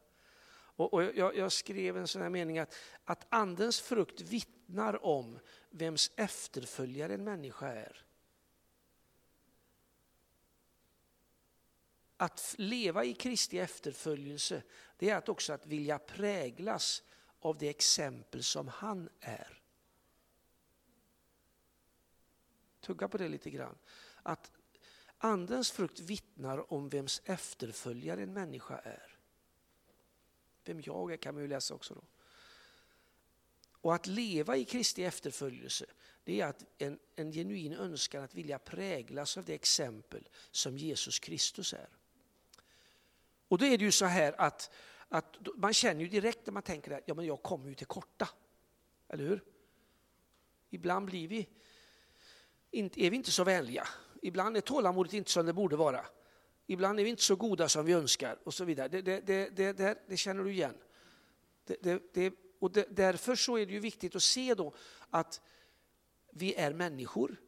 Och, 0.76 0.94
och 0.94 1.04
jag, 1.04 1.36
jag, 1.38 1.52
skrev 1.52 1.98
en 1.98 2.08
sån 2.08 2.22
här 2.22 2.30
mening 2.30 2.60
att, 2.60 2.76
att 3.04 3.26
andens 3.30 3.82
frukt 3.82 4.22
vittnar 4.22 5.06
om 5.06 5.40
vems 5.70 6.12
efterföljare 6.16 7.14
en 7.14 7.24
människa 7.24 7.68
är. 7.68 8.06
Att 12.18 12.56
leva 12.58 13.04
i 13.04 13.14
Kristi 13.14 13.60
efterföljelse, 13.60 14.64
det 14.98 15.10
är 15.10 15.16
att 15.16 15.30
också 15.30 15.54
att 15.54 15.66
vilja 15.66 16.00
präglas 16.00 17.04
av 17.40 17.58
det 17.58 17.70
exempel 17.70 18.44
som 18.44 18.68
han 18.68 19.10
är. 19.20 19.62
Tugga 22.80 23.08
på 23.08 23.18
det 23.18 23.28
lite 23.28 23.50
grann. 23.50 23.78
Att 24.24 24.52
andens 25.18 25.72
frukt 25.72 26.00
vittnar 26.00 26.74
om 26.74 26.90
vems 26.90 27.22
efterföljare 27.26 28.24
en 28.24 28.34
människa 28.34 28.78
är. 28.78 29.13
Vem 30.66 30.82
jag 30.82 31.12
är 31.12 31.18
kan 31.18 31.34
man 31.34 31.44
ju 31.44 31.50
läsa 31.50 31.74
också 31.74 31.94
då. 31.94 32.02
Och 33.72 33.96
att 33.96 34.08
leva 34.08 34.58
i 34.58 34.66
Kristi 34.66 35.04
efterföljelse, 35.04 35.86
det 36.24 36.42
är 36.42 36.46
att 36.46 36.66
en, 36.78 37.00
en 37.16 37.32
genuin 37.32 37.74
önskan 37.74 38.24
att 38.24 38.36
vilja 38.36 38.60
präglas 38.60 39.38
av 39.38 39.46
det 39.46 39.54
exempel 39.54 40.30
som 40.52 40.78
Jesus 40.78 41.20
Kristus 41.20 41.74
är. 41.74 41.90
Och 43.48 43.58
då 43.58 43.66
är 43.66 43.78
det 43.78 43.84
ju 43.84 43.92
så 43.92 44.06
här 44.06 44.42
att, 44.42 44.72
att 45.10 45.38
man 45.56 45.74
känner 45.74 46.02
ju 46.02 46.08
direkt 46.08 46.46
när 46.46 46.54
man 46.54 46.64
tänker 46.64 46.92
att 46.92 47.04
ja, 47.06 47.14
men 47.14 47.26
jag 47.26 47.44
kommer 47.44 47.70
ju 47.70 47.76
till 47.76 47.88
korta. 47.88 48.30
Eller 49.08 49.24
hur? 49.24 49.44
Ibland 50.70 51.06
blir 51.06 51.28
vi, 51.28 51.50
inte, 52.72 53.02
är 53.02 53.10
vi 53.10 53.16
inte 53.16 53.32
så 53.32 53.44
vänliga. 53.44 53.88
Ibland 54.22 54.58
är 54.58 54.62
tålamodet 54.62 55.14
inte 55.14 55.32
som 55.32 55.46
det 55.46 55.54
borde 55.54 55.76
vara. 55.76 56.06
Ibland 56.68 57.00
är 57.00 57.04
vi 57.04 57.10
inte 57.10 57.24
så 57.24 57.36
goda 57.36 57.70
som 57.70 57.86
vi 57.86 57.94
önskar 57.94 58.40
och 58.44 58.54
så 58.54 58.66
vidare. 58.66 58.88
Det, 58.88 59.02
det, 59.02 59.50
det, 59.56 59.74
det, 59.74 60.04
det 60.08 60.18
känner 60.18 60.44
du 60.44 60.52
igen. 60.52 60.78
och 62.60 62.72
därför 62.72 63.36
så 63.36 63.58
är 63.58 63.66
det 63.66 63.74
ju 63.74 63.80
viktigt 63.80 64.16
att 64.16 64.24
se 64.24 64.54
då 64.54 64.74
att 65.10 65.42
vi 66.32 66.56
är 66.56 66.74
människor 66.74 67.42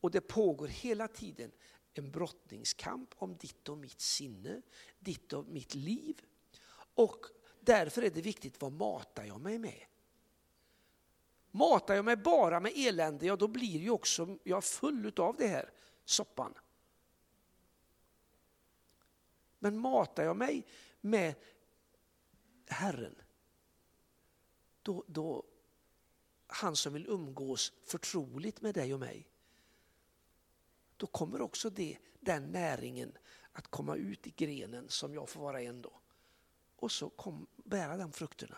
och 0.00 0.10
det 0.10 0.20
pågår 0.20 0.66
hela 0.66 1.08
tiden 1.08 1.50
en 1.94 2.10
brottningskamp 2.10 3.10
om 3.16 3.36
ditt 3.36 3.68
och 3.68 3.78
mitt 3.78 4.00
sinne, 4.00 4.62
ditt 4.98 5.32
och 5.32 5.46
mitt 5.46 5.74
liv. 5.74 6.20
Och 6.94 7.26
därför 7.60 8.02
är 8.02 8.10
det 8.10 8.20
viktigt, 8.20 8.60
vad 8.60 8.72
matar 8.72 9.24
jag 9.24 9.40
mig 9.40 9.58
med? 9.58 9.84
Matar 11.50 11.94
jag 11.94 12.04
mig 12.04 12.16
bara 12.16 12.60
med 12.60 12.72
elände, 12.76 13.26
ja 13.26 13.36
då 13.36 13.48
blir 13.48 13.78
ju 13.78 13.90
också 13.90 14.38
jag 14.44 14.64
full 14.64 15.12
av 15.16 15.36
det 15.36 15.46
här 15.46 15.70
soppan. 16.04 16.54
Men 19.60 19.78
matar 19.78 20.22
jag 20.22 20.36
mig 20.36 20.66
med 21.00 21.34
Herren, 22.66 23.14
då, 24.82 25.04
då 25.06 25.44
han 26.46 26.76
som 26.76 26.92
vill 26.92 27.06
umgås 27.06 27.72
förtroligt 27.84 28.60
med 28.60 28.74
dig 28.74 28.94
och 28.94 29.00
mig, 29.00 29.28
då 30.96 31.06
kommer 31.06 31.40
också 31.40 31.70
det, 31.70 31.98
den 32.20 32.42
näringen 32.44 33.18
att 33.52 33.68
komma 33.68 33.96
ut 33.96 34.26
i 34.26 34.30
grenen 34.36 34.88
som 34.88 35.14
jag 35.14 35.28
får 35.28 35.40
vara 35.40 35.62
en 35.62 35.82
då. 35.82 35.92
Och 36.76 36.92
så 36.92 37.10
kom, 37.10 37.46
bära 37.56 37.96
de 37.96 38.12
frukterna. 38.12 38.56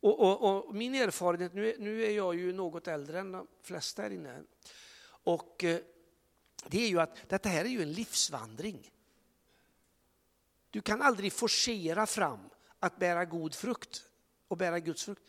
Och, 0.00 0.20
och, 0.20 0.66
och, 0.66 0.74
min 0.74 0.94
erfarenhet, 0.94 1.54
nu, 1.54 1.76
nu 1.78 2.04
är 2.04 2.10
jag 2.10 2.34
ju 2.34 2.52
något 2.52 2.88
äldre 2.88 3.20
än 3.20 3.32
de 3.32 3.46
flesta 3.62 4.02
här 4.02 4.10
inne, 4.10 4.42
och 5.06 5.64
eh, 5.64 5.80
det 6.70 6.84
är 6.84 6.88
ju 6.88 7.00
att 7.00 7.28
detta 7.28 7.48
här 7.48 7.64
är 7.64 7.68
ju 7.68 7.82
en 7.82 7.92
livsvandring. 7.92 8.90
Du 10.70 10.80
kan 10.80 11.02
aldrig 11.02 11.32
forcera 11.32 12.06
fram 12.06 12.40
att 12.78 12.98
bära 12.98 13.24
god 13.24 13.54
frukt 13.54 14.10
och 14.48 14.56
bära 14.56 14.80
Guds 14.80 15.04
frukt. 15.04 15.22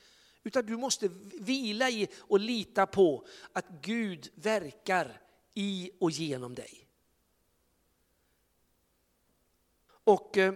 Utan 0.44 0.66
du 0.66 0.78
måste 0.78 1.08
vila 1.40 1.90
i 1.90 2.08
och 2.18 2.40
lita 2.40 2.86
på 2.86 3.28
att 3.54 3.66
Gud 3.82 4.30
verkar 4.36 5.22
i 5.54 5.92
och 6.00 6.12
genom 6.12 6.56
dig. 6.56 6.88
Och 9.88 10.38
eh, 10.38 10.54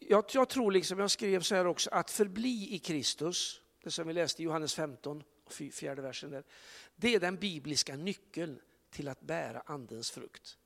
jag, 0.00 0.24
jag, 0.32 0.48
tror, 0.48 0.72
liksom 0.72 0.98
jag 0.98 1.10
skrev 1.10 1.40
så 1.40 1.54
här 1.54 1.66
också, 1.66 1.90
att 1.90 2.10
förbli 2.10 2.74
i 2.74 2.78
Kristus, 2.78 3.60
det 3.82 3.90
som 3.90 4.06
vi 4.06 4.12
läste 4.12 4.42
i 4.42 4.44
Johannes 4.44 4.74
15, 4.74 5.22
fjärde 5.72 6.02
versen 6.02 6.30
där, 6.30 6.44
det 6.96 7.14
är 7.14 7.20
den 7.20 7.36
bibliska 7.36 7.96
nyckeln 7.96 8.60
till 8.90 9.08
att 9.08 9.20
bära 9.20 9.62
andens 9.66 10.10
frukt. 10.10 10.58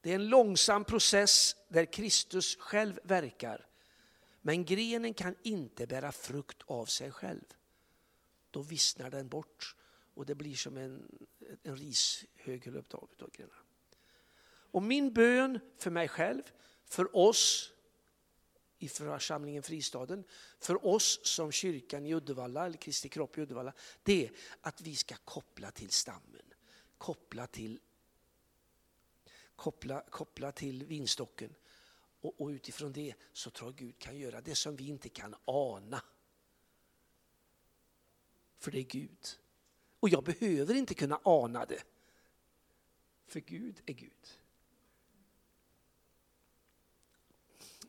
Det 0.00 0.10
är 0.10 0.14
en 0.14 0.28
långsam 0.28 0.84
process 0.84 1.56
där 1.68 1.84
Kristus 1.84 2.56
själv 2.56 3.00
verkar. 3.04 3.66
Men 4.40 4.64
grenen 4.64 5.14
kan 5.14 5.36
inte 5.42 5.86
bära 5.86 6.12
frukt 6.12 6.62
av 6.66 6.86
sig 6.86 7.10
själv. 7.10 7.44
Då 8.50 8.62
vissnar 8.62 9.10
den 9.10 9.28
bort 9.28 9.76
och 10.14 10.26
det 10.26 10.34
blir 10.34 10.54
som 10.54 10.76
en, 10.76 11.26
en 11.62 11.76
rishög 11.76 12.68
av 12.90 13.30
grenarna. 13.32 13.54
Och 14.72 14.82
min 14.82 15.12
bön 15.12 15.60
för 15.78 15.90
mig 15.90 16.08
själv, 16.08 16.42
för 16.86 17.16
oss 17.16 17.72
i 18.78 18.88
församlingen 18.88 19.62
Fristaden, 19.62 20.24
för 20.58 20.86
oss 20.86 21.20
som 21.22 21.52
kyrkan 21.52 22.06
i 22.06 22.14
Uddevalla, 22.14 22.66
eller 22.66 22.76
Kristi 22.76 23.08
kropp 23.08 23.38
i 23.38 23.40
Uddevalla, 23.40 23.72
det 24.02 24.26
är 24.26 24.32
att 24.60 24.80
vi 24.80 24.96
ska 24.96 25.14
koppla 25.24 25.70
till 25.70 25.90
stammen 25.90 26.39
koppla 27.00 27.46
till, 27.46 27.80
koppla, 29.56 30.04
koppla 30.10 30.52
till 30.52 30.84
vinstocken. 30.84 31.54
Och, 32.20 32.40
och 32.40 32.48
utifrån 32.48 32.92
det 32.92 33.14
så 33.32 33.50
tror 33.50 33.70
jag 33.70 33.76
Gud 33.76 33.98
kan 33.98 34.18
göra 34.18 34.40
det 34.40 34.54
som 34.54 34.76
vi 34.76 34.88
inte 34.88 35.08
kan 35.08 35.34
ana. 35.44 36.02
För 38.58 38.70
det 38.70 38.78
är 38.78 38.84
Gud. 38.84 39.26
Och 40.00 40.08
jag 40.08 40.24
behöver 40.24 40.74
inte 40.74 40.94
kunna 40.94 41.20
ana 41.24 41.64
det. 41.64 41.82
För 43.26 43.40
Gud 43.40 43.82
är 43.86 43.92
Gud. 43.92 44.38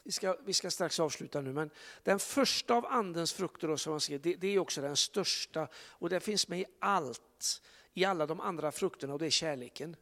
Vi 0.03 0.11
ska, 0.11 0.37
vi 0.45 0.53
ska 0.53 0.71
strax 0.71 0.99
avsluta 0.99 1.41
nu, 1.41 1.53
men 1.53 1.69
den 2.03 2.19
första 2.19 2.73
av 2.73 2.85
andens 2.85 3.33
frukter 3.33 3.67
då, 3.67 3.77
som 3.77 3.91
man 3.91 4.01
ser, 4.01 4.19
det, 4.19 4.35
det, 4.35 4.47
är 4.47 4.59
också 4.59 4.81
den 4.81 4.97
största 4.97 5.67
och 5.75 6.09
det 6.09 6.19
finns 6.19 6.47
med 6.47 6.59
i 6.59 6.65
allt 6.79 7.61
i 7.93 8.05
alla 8.05 8.25
de 8.25 8.39
andra 8.39 8.71
frukterna 8.71 9.13
och 9.13 9.19
det 9.19 9.25
är 9.25 9.29
kärleken. 9.29 9.95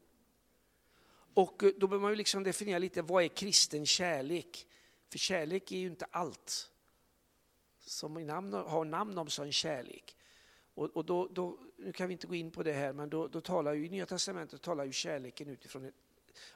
Och 1.34 1.64
eh, 1.64 1.72
då 1.78 1.88
behöver 1.88 2.02
man 2.02 2.12
ju 2.12 2.16
liksom 2.16 2.44
definiera 2.44 2.80
lite, 2.80 3.02
vad 3.02 3.24
är 3.24 3.28
kristen 3.28 3.86
kärlek? 3.86 4.68
För 5.10 5.18
kärlek 5.18 5.72
är 5.72 5.78
ju 5.78 5.88
inte 5.88 6.06
allt 6.12 6.72
som 7.80 8.14
namn, 8.14 8.54
har 8.54 8.86
namn 8.86 9.18
om 9.18 9.30
sån 9.30 9.52
kärlek. 9.52 10.16
Och, 10.74 10.86
och 10.86 11.06
då, 11.06 11.28
då, 11.28 11.58
nu 11.78 11.92
kan 11.92 12.08
vi 12.08 12.14
inte 12.14 12.28
gå 12.28 12.36
in 12.36 12.52
på 12.52 12.64
det 12.64 12.74
här, 12.74 12.94
men 12.94 13.10
då, 13.10 13.28
då 13.28 13.42
talar 13.42 13.74
ju 13.74 13.86
i 13.86 13.90
Nya 13.90 14.06
Testamentet 14.06 14.62
talar 14.62 14.86
ju 14.86 14.92
kärleken 14.92 15.50
utifrån 15.50 15.92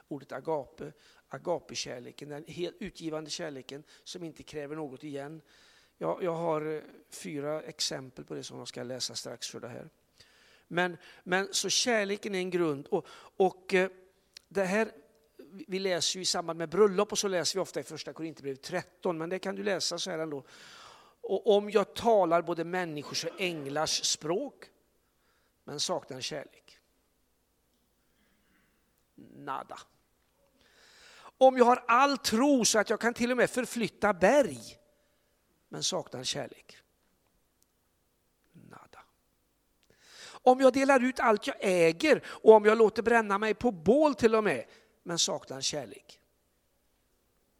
ordet 0.08 0.32
agape, 0.32 0.92
agapekärleken, 1.28 2.28
den 2.28 2.44
helt 2.46 2.76
utgivande 2.80 3.30
kärleken 3.30 3.84
som 4.04 4.24
inte 4.24 4.42
kräver 4.42 4.76
något 4.76 5.04
igen. 5.04 5.42
Jag, 5.98 6.22
jag 6.22 6.34
har 6.34 6.74
eh, 6.76 6.82
fyra 7.10 7.62
exempel 7.62 8.24
på 8.24 8.34
det 8.34 8.42
som 8.42 8.58
jag 8.58 8.68
ska 8.68 8.82
läsa 8.82 9.14
strax 9.14 9.50
för 9.50 9.60
det 9.60 9.68
här. 9.68 9.88
Men, 10.68 10.96
men 11.24 11.48
så 11.50 11.68
kärleken 11.68 12.34
är 12.34 12.38
en 12.38 12.50
grund. 12.50 12.86
Och, 12.86 13.06
och 13.36 13.74
eh, 13.74 13.90
det 14.48 14.64
här, 14.64 14.92
vi 15.66 15.78
läser 15.78 16.16
ju 16.16 16.22
i 16.22 16.26
samband 16.26 16.58
med 16.58 16.68
bröllop 16.68 17.12
och 17.12 17.18
så 17.18 17.28
läser 17.28 17.58
vi 17.58 17.62
ofta 17.62 17.80
i 17.80 17.82
första 17.82 18.12
Korinthierbrevet 18.12 18.62
13, 18.62 19.18
men 19.18 19.28
det 19.28 19.38
kan 19.38 19.54
du 19.54 19.62
läsa 19.62 19.98
så 19.98 20.10
här 20.10 20.18
ändå. 20.18 20.44
Och 21.20 21.56
om 21.56 21.70
jag 21.70 21.94
talar 21.94 22.42
både 22.42 22.64
människors 22.64 23.24
och 23.24 23.40
änglars 23.40 24.04
språk, 24.04 24.64
men 25.64 25.80
saknar 25.80 26.20
kärlek. 26.20 26.78
Nada. 29.36 29.78
Om 31.38 31.56
jag 31.56 31.64
har 31.64 31.84
all 31.88 32.18
tro 32.18 32.64
så 32.64 32.78
att 32.78 32.90
jag 32.90 33.00
kan 33.00 33.14
till 33.14 33.30
och 33.30 33.36
med 33.36 33.50
förflytta 33.50 34.14
berg, 34.14 34.60
men 35.68 35.82
saknar 35.82 36.24
kärlek. 36.24 36.83
Om 40.46 40.60
jag 40.60 40.72
delar 40.72 41.04
ut 41.04 41.20
allt 41.20 41.46
jag 41.46 41.56
äger 41.60 42.22
och 42.26 42.52
om 42.52 42.64
jag 42.64 42.78
låter 42.78 43.02
bränna 43.02 43.38
mig 43.38 43.54
på 43.54 43.70
bål 43.70 44.14
till 44.14 44.34
och 44.34 44.44
med, 44.44 44.64
men 45.02 45.18
saknar 45.18 45.60
kärlek. 45.60 46.20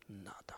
Nada. 0.07 0.57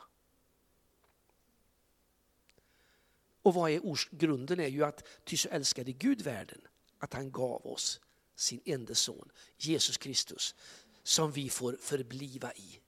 Och 3.43 3.55
vad 3.55 3.71
är 3.71 4.17
grunden 4.17 4.61
är 4.61 4.67
ju 4.67 4.85
att 4.85 5.09
ty 5.25 5.37
så 5.37 5.49
älskade 5.49 5.93
Gud 5.93 6.23
världen 6.23 6.61
att 6.99 7.15
han 7.15 7.33
gav 7.33 7.67
oss 7.67 8.01
sin 8.35 8.61
enda 8.65 8.95
son, 8.95 9.31
Jesus 9.57 9.97
Kristus, 9.97 10.55
som 11.03 11.33
vi 11.33 11.51
får 11.51 11.77
förbliva 11.81 12.53
i, 12.53 12.81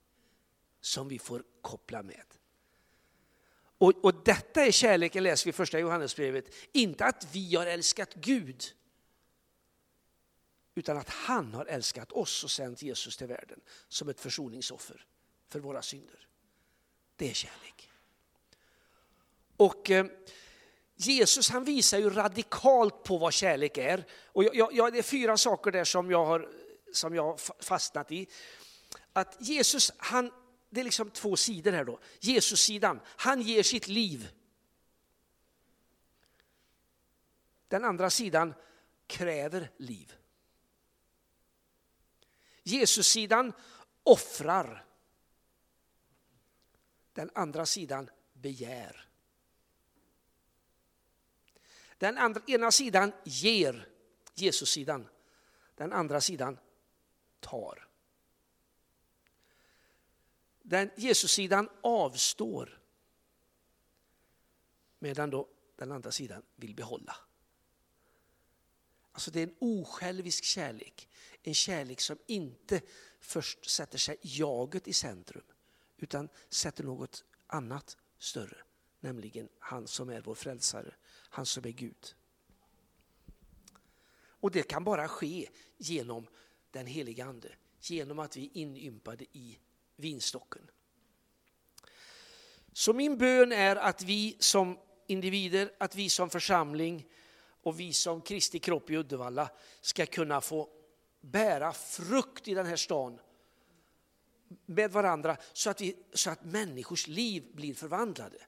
som 0.81 1.09
vi 1.09 1.19
får 1.19 1.43
koppla 1.61 2.03
med. 2.03 2.25
Och, 3.79 4.05
och 4.05 4.25
detta 4.25 4.67
är 4.67 4.71
kärleken 4.71 5.23
läser 5.23 5.45
vi 5.45 5.51
i 5.51 5.53
första 5.53 5.79
Johannesbrevet, 5.79 6.55
inte 6.73 7.05
att 7.05 7.29
vi 7.33 7.55
har 7.55 7.67
älskat 7.67 8.15
Gud, 8.15 8.65
utan 10.79 10.97
att 10.97 11.09
han 11.09 11.55
har 11.55 11.67
älskat 11.67 12.13
oss 12.13 12.45
och 12.45 12.51
sänt 12.51 12.83
Jesus 12.83 13.17
till 13.17 13.27
världen 13.27 13.61
som 13.89 14.09
ett 14.09 14.21
försoningsoffer 14.21 15.07
för 15.49 15.61
våra 15.61 15.83
synder. 15.83 16.29
Det 17.17 17.31
är 17.31 17.35
kärlek. 17.35 17.91
Och 19.57 19.91
eh, 19.91 20.07
Jesus 20.97 21.51
han 21.51 21.65
visar 21.65 21.99
ju 21.99 22.11
radikalt 22.11 23.03
på 23.03 23.19
vad 23.19 23.33
kärlek 23.33 23.79
är. 23.79 24.07
Och 24.27 24.45
jag, 24.45 24.73
jag, 24.73 24.93
det 24.93 24.99
är 24.99 25.03
fyra 25.03 25.37
saker 25.37 25.71
där 25.71 25.85
som 25.85 26.11
jag 26.11 26.25
har 26.25 26.49
som 26.93 27.15
jag 27.15 27.23
har 27.23 27.63
fastnat 27.63 28.13
i. 28.13 28.29
Att 29.13 29.37
Jesus, 29.41 29.93
han, 29.97 30.33
det 30.71 30.81
är 30.81 30.85
liksom 30.85 31.11
två 31.11 31.37
sidor 31.37 31.73
här 31.73 31.85
då. 31.85 31.99
Jesus-sidan, 32.21 33.01
han 33.07 33.43
ger 33.43 33.63
sitt 33.63 33.89
liv. 33.89 34.29
Den 37.69 37.85
andra 37.85 38.11
sidan 38.11 38.55
kräver 39.07 39.71
liv. 39.77 40.15
Jesus-sidan 42.69 43.53
offrar. 44.03 44.85
Den 47.13 47.31
andra 47.35 47.67
sidan 47.67 48.11
begär. 48.33 49.09
Den 51.99 52.19
andra, 52.19 52.41
ena 52.47 52.71
sidan 52.71 53.13
ger, 53.25 53.89
Jesus-sidan. 54.35 55.09
Den 55.75 55.93
andra 55.93 56.21
sidan 56.21 56.59
tar. 57.41 57.89
Den 60.63 60.91
Jesus-sidan 60.97 61.69
avstår 61.81 62.81
medan 64.99 65.31
då 65.31 65.49
den 65.77 65.93
andra 65.93 66.13
sidan 66.13 66.43
vill 66.57 66.75
behålla. 66.75 67.17
Alltså 69.13 69.31
det 69.31 69.41
är 69.41 69.47
en 69.47 69.55
osjälvisk 69.59 70.45
kärlek, 70.45 71.09
en 71.49 71.55
kärlek 71.55 72.01
som 72.01 72.19
inte 72.27 72.81
först 73.21 73.71
sätter 73.71 73.99
sig 73.99 74.17
jaget 74.21 74.89
i 74.89 74.93
centrum 74.93 75.45
utan 75.97 76.29
sätter 76.49 76.85
något 76.85 77.25
annat 77.47 77.97
större, 78.19 78.57
nämligen 79.01 79.49
han 79.59 79.87
som 79.87 80.09
är 80.09 80.21
vår 80.21 80.35
frälsare, 80.35 80.95
han 81.29 81.47
som 81.47 81.65
är 81.67 81.71
Gud. 81.71 82.15
Och 84.41 84.51
det 84.51 84.63
kan 84.63 84.85
bara 84.85 85.09
ske 85.09 85.49
genom 85.77 86.27
den 86.71 86.87
heliga 86.87 87.25
Ande, 87.25 87.53
genom 87.81 88.19
att 88.19 88.37
vi 88.37 88.47
är 88.47 88.57
inympade 88.57 89.25
i 89.33 89.59
vinstocken. 89.97 90.71
Så 92.73 92.93
min 92.93 93.19
bön 93.19 93.53
är 93.53 93.77
att 93.77 94.03
vi 94.03 94.37
som 94.39 94.79
individer, 95.07 95.73
att 95.79 95.95
vi 95.95 96.09
som 96.09 96.31
församling 96.31 97.07
och 97.63 97.81
vi 97.81 97.93
som 97.93 98.21
Kristi 98.21 98.59
kropp 98.59 98.91
i 98.91 98.97
Uddevalla 98.97 99.51
ska 99.81 100.07
kunna 100.07 100.41
få 100.41 100.78
bära 101.31 101.73
frukt 101.73 102.49
i 102.49 102.55
den 102.55 102.67
här 102.67 102.77
stan 102.77 103.21
med 104.67 104.93
varandra 104.93 105.37
så 105.53 105.71
att, 105.71 105.81
vi, 105.81 105.97
så 106.13 106.31
att 106.31 106.45
människors 106.45 107.07
liv 107.07 107.45
blir 107.55 107.75
förvandlade. 107.75 108.39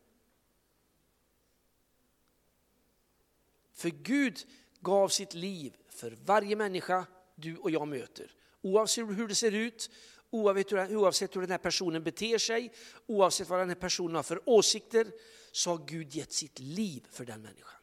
För 3.72 3.88
Gud 3.88 4.46
gav 4.80 5.08
sitt 5.08 5.34
liv 5.34 5.76
för 5.88 6.18
varje 6.24 6.56
människa 6.56 7.06
du 7.34 7.56
och 7.56 7.70
jag 7.70 7.88
möter. 7.88 8.34
Oavsett 8.62 9.08
hur 9.08 9.28
det 9.28 9.34
ser 9.34 9.52
ut, 9.52 9.90
oavsett 10.30 11.36
hur 11.36 11.40
den 11.40 11.50
här 11.50 11.58
personen 11.58 12.02
beter 12.02 12.38
sig, 12.38 12.72
oavsett 13.06 13.48
vad 13.48 13.58
den 13.60 13.68
här 13.68 13.76
personen 13.76 14.16
har 14.16 14.22
för 14.22 14.48
åsikter, 14.48 15.12
så 15.52 15.70
har 15.70 15.86
Gud 15.86 16.14
gett 16.14 16.32
sitt 16.32 16.58
liv 16.58 17.06
för 17.10 17.24
den 17.24 17.42
människan. 17.42 17.79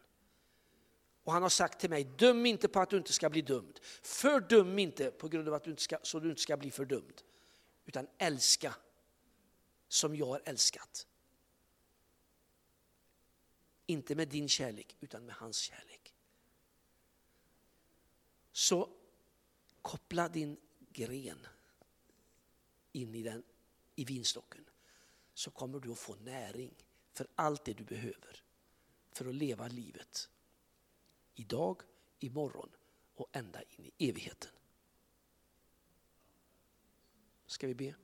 Och 1.28 1.34
han 1.34 1.42
har 1.42 1.50
sagt 1.50 1.80
till 1.80 1.90
mig, 1.90 2.04
döm 2.04 2.46
inte 2.46 2.68
på 2.68 2.80
att 2.80 2.90
du 2.90 2.98
inte 2.98 3.14
ska 3.14 3.30
bli 3.30 3.42
dömd. 3.42 3.80
Fördöm 4.02 4.80
inte 4.80 5.12
på 5.12 5.28
grund 5.28 5.48
av 5.48 5.54
att 5.54 5.64
du 5.64 5.70
inte 5.70 5.82
ska, 5.82 5.98
så 6.04 6.20
du 6.20 6.30
inte 6.30 6.42
ska 6.42 6.58
bli 6.58 6.72
fördömd. 6.72 7.22
Utan 7.86 8.08
älska 8.18 8.76
som 9.88 10.16
jag 10.16 10.26
har 10.26 10.42
älskat. 10.46 11.08
Inte 13.86 14.16
med 14.16 14.28
din 14.28 14.50
kärlek, 14.50 14.98
utan 15.00 15.26
med 15.26 15.36
hans 15.36 15.58
kärlek. 15.58 16.14
Så 18.52 18.90
koppla 19.82 20.30
din 20.30 20.58
gren 20.94 21.48
in 22.92 23.16
i, 23.16 23.24
den, 23.24 23.44
i 23.96 24.06
vinstocken 24.06 24.66
så 25.34 25.52
kommer 25.52 25.80
du 25.80 25.92
att 25.92 26.00
få 26.00 26.16
näring 26.16 26.74
för 27.14 27.28
allt 27.36 27.66
det 27.66 27.74
du 27.74 27.84
behöver 27.84 28.44
för 29.12 29.26
att 29.26 29.36
leva 29.36 29.68
livet. 29.68 30.30
Idag, 31.40 31.82
imorgon 32.20 32.70
och 33.16 33.28
ända 33.32 33.62
in 33.62 33.86
i 33.86 34.10
evigheten. 34.10 34.52
Ska 37.46 37.68
vi 37.68 37.76
be? 37.76 37.96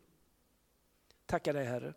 Tacka 1.25 1.53
dig 1.53 1.65
Herre 1.65 1.93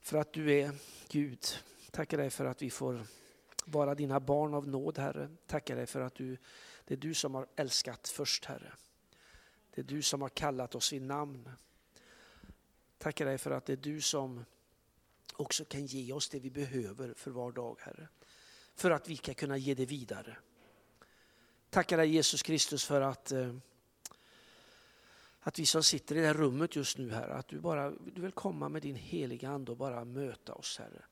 för 0.00 0.18
att 0.18 0.32
du 0.32 0.52
är 0.52 0.72
Gud. 1.08 1.44
Tacka 1.90 2.16
dig 2.16 2.30
för 2.30 2.44
att 2.44 2.62
vi 2.62 2.70
får 2.70 3.06
vara 3.64 3.94
dina 3.94 4.20
barn 4.20 4.54
av 4.54 4.68
nåd 4.68 4.98
Herre. 4.98 5.36
Tacka 5.46 5.74
dig 5.74 5.86
för 5.86 6.00
att 6.00 6.14
du 6.14 6.36
det 6.84 6.94
är 6.94 6.98
du 6.98 7.14
som 7.14 7.34
har 7.34 7.46
älskat 7.56 8.08
först 8.08 8.44
Herre. 8.44 8.72
Det 9.70 9.80
är 9.80 9.84
du 9.84 10.02
som 10.02 10.22
har 10.22 10.28
kallat 10.28 10.74
oss 10.74 10.92
i 10.92 11.00
namn. 11.00 11.50
Tackar 12.98 13.26
dig 13.26 13.38
för 13.38 13.50
att 13.50 13.66
det 13.66 13.72
är 13.72 13.76
du 13.76 14.00
som 14.00 14.44
också 15.32 15.64
kan 15.64 15.86
ge 15.86 16.12
oss 16.12 16.28
det 16.28 16.38
vi 16.38 16.50
behöver 16.50 17.14
för 17.14 17.30
var 17.30 17.52
dag 17.52 17.76
Herre. 17.80 18.08
För 18.80 18.90
att 18.90 19.08
vi 19.08 19.16
ska 19.16 19.34
kunna 19.34 19.56
ge 19.56 19.74
det 19.74 19.86
vidare. 19.86 20.36
Tackar 21.70 21.96
dig 21.96 22.08
Jesus 22.08 22.42
Kristus 22.42 22.84
för 22.84 23.00
att, 23.00 23.32
eh, 23.32 23.54
att 25.40 25.58
vi 25.58 25.66
som 25.66 25.82
sitter 25.82 26.16
i 26.16 26.20
det 26.20 26.26
här 26.26 26.34
rummet 26.34 26.76
just 26.76 26.98
nu 26.98 27.10
här, 27.10 27.28
att 27.28 27.48
du, 27.48 27.58
bara, 27.58 27.90
du 27.90 28.20
vill 28.20 28.32
komma 28.32 28.68
med 28.68 28.82
din 28.82 28.96
heliga 28.96 29.50
Ande 29.50 29.70
och 29.70 29.76
bara 29.76 30.04
möta 30.04 30.54
oss 30.54 30.78
Herre. 30.78 31.04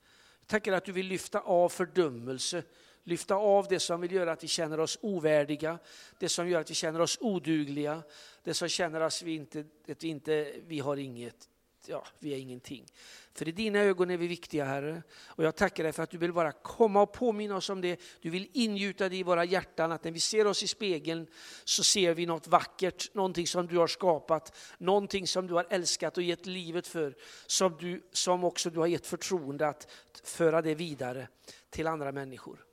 Tackar 0.47 0.73
att 0.73 0.85
du 0.85 0.93
vill 0.93 1.07
lyfta 1.07 1.41
av 1.41 1.69
fördömelse 1.69 2.63
lyfta 3.05 3.35
av 3.35 3.67
det 3.69 3.81
som 3.81 4.01
vill 4.01 4.13
göra 4.13 4.33
att 4.33 4.45
vi 4.45 4.49
känner 4.49 4.81
oss 4.81 4.99
ovärdiga, 5.03 5.79
det 6.19 6.29
som 6.29 6.49
gör 6.49 6.61
att 6.61 6.71
vi 6.71 6.75
känner 6.75 7.01
oss 7.01 7.19
odugliga, 7.21 8.03
det 8.43 8.55
som 8.55 8.69
känner 8.69 9.01
att 9.01 9.23
vi 9.23 9.35
inte, 9.35 9.65
att 9.89 10.05
vi 10.05 10.09
inte 10.09 10.55
vi 10.67 10.79
har 10.79 10.97
inget, 10.97 11.49
ja, 11.89 12.05
vi 12.19 12.35
är 12.35 12.39
ingenting. 12.39 12.87
För 13.33 13.49
i 13.49 13.53
dina 13.53 13.79
ögon 13.79 14.11
är 14.11 14.17
vi 14.17 14.27
viktiga 14.27 14.65
Herre. 14.65 15.03
Och 15.27 15.45
jag 15.45 15.57
tackar 15.57 15.85
dig 15.85 15.93
för 15.93 16.03
att 16.03 16.11
du 16.11 16.19
vill 16.19 16.33
bara 16.33 16.53
komma 16.53 17.03
och 17.03 17.13
påminna 17.13 17.57
oss 17.57 17.71
om 17.71 17.81
det. 17.81 18.01
Du 18.21 18.31
vill 18.31 18.49
ingjuta 18.53 19.09
det 19.09 19.17
i 19.17 19.23
våra 19.23 19.45
hjärtan, 19.45 19.93
att 19.93 20.05
när 20.05 20.11
vi 20.11 20.21
ser 20.21 20.47
oss 20.47 20.63
i 20.63 20.67
spegeln 20.67 21.27
så 21.65 21.85
ser 21.85 22.15
vi 22.15 22.27
något 22.27 22.47
vackert, 22.47 23.15
någonting 23.15 23.47
som 23.47 23.67
du 23.67 23.79
har 23.79 23.87
skapat, 23.87 24.57
någonting 24.79 25.27
som 25.27 25.47
du 25.47 25.55
har 25.55 25.67
älskat 25.71 26.17
och 26.17 26.23
gett 26.23 26.47
livet 26.47 26.87
för, 26.87 27.17
som, 27.47 27.77
du, 27.81 28.03
som 28.13 28.45
också 28.45 28.71
du 28.71 28.79
har 28.79 28.87
gett 28.87 29.07
förtroende 29.07 29.69
att 29.69 29.91
föra 30.25 30.63
det 30.63 30.75
vidare 30.75 31.29
till 31.71 31.87
andra 31.87 32.13
människor. 32.13 32.65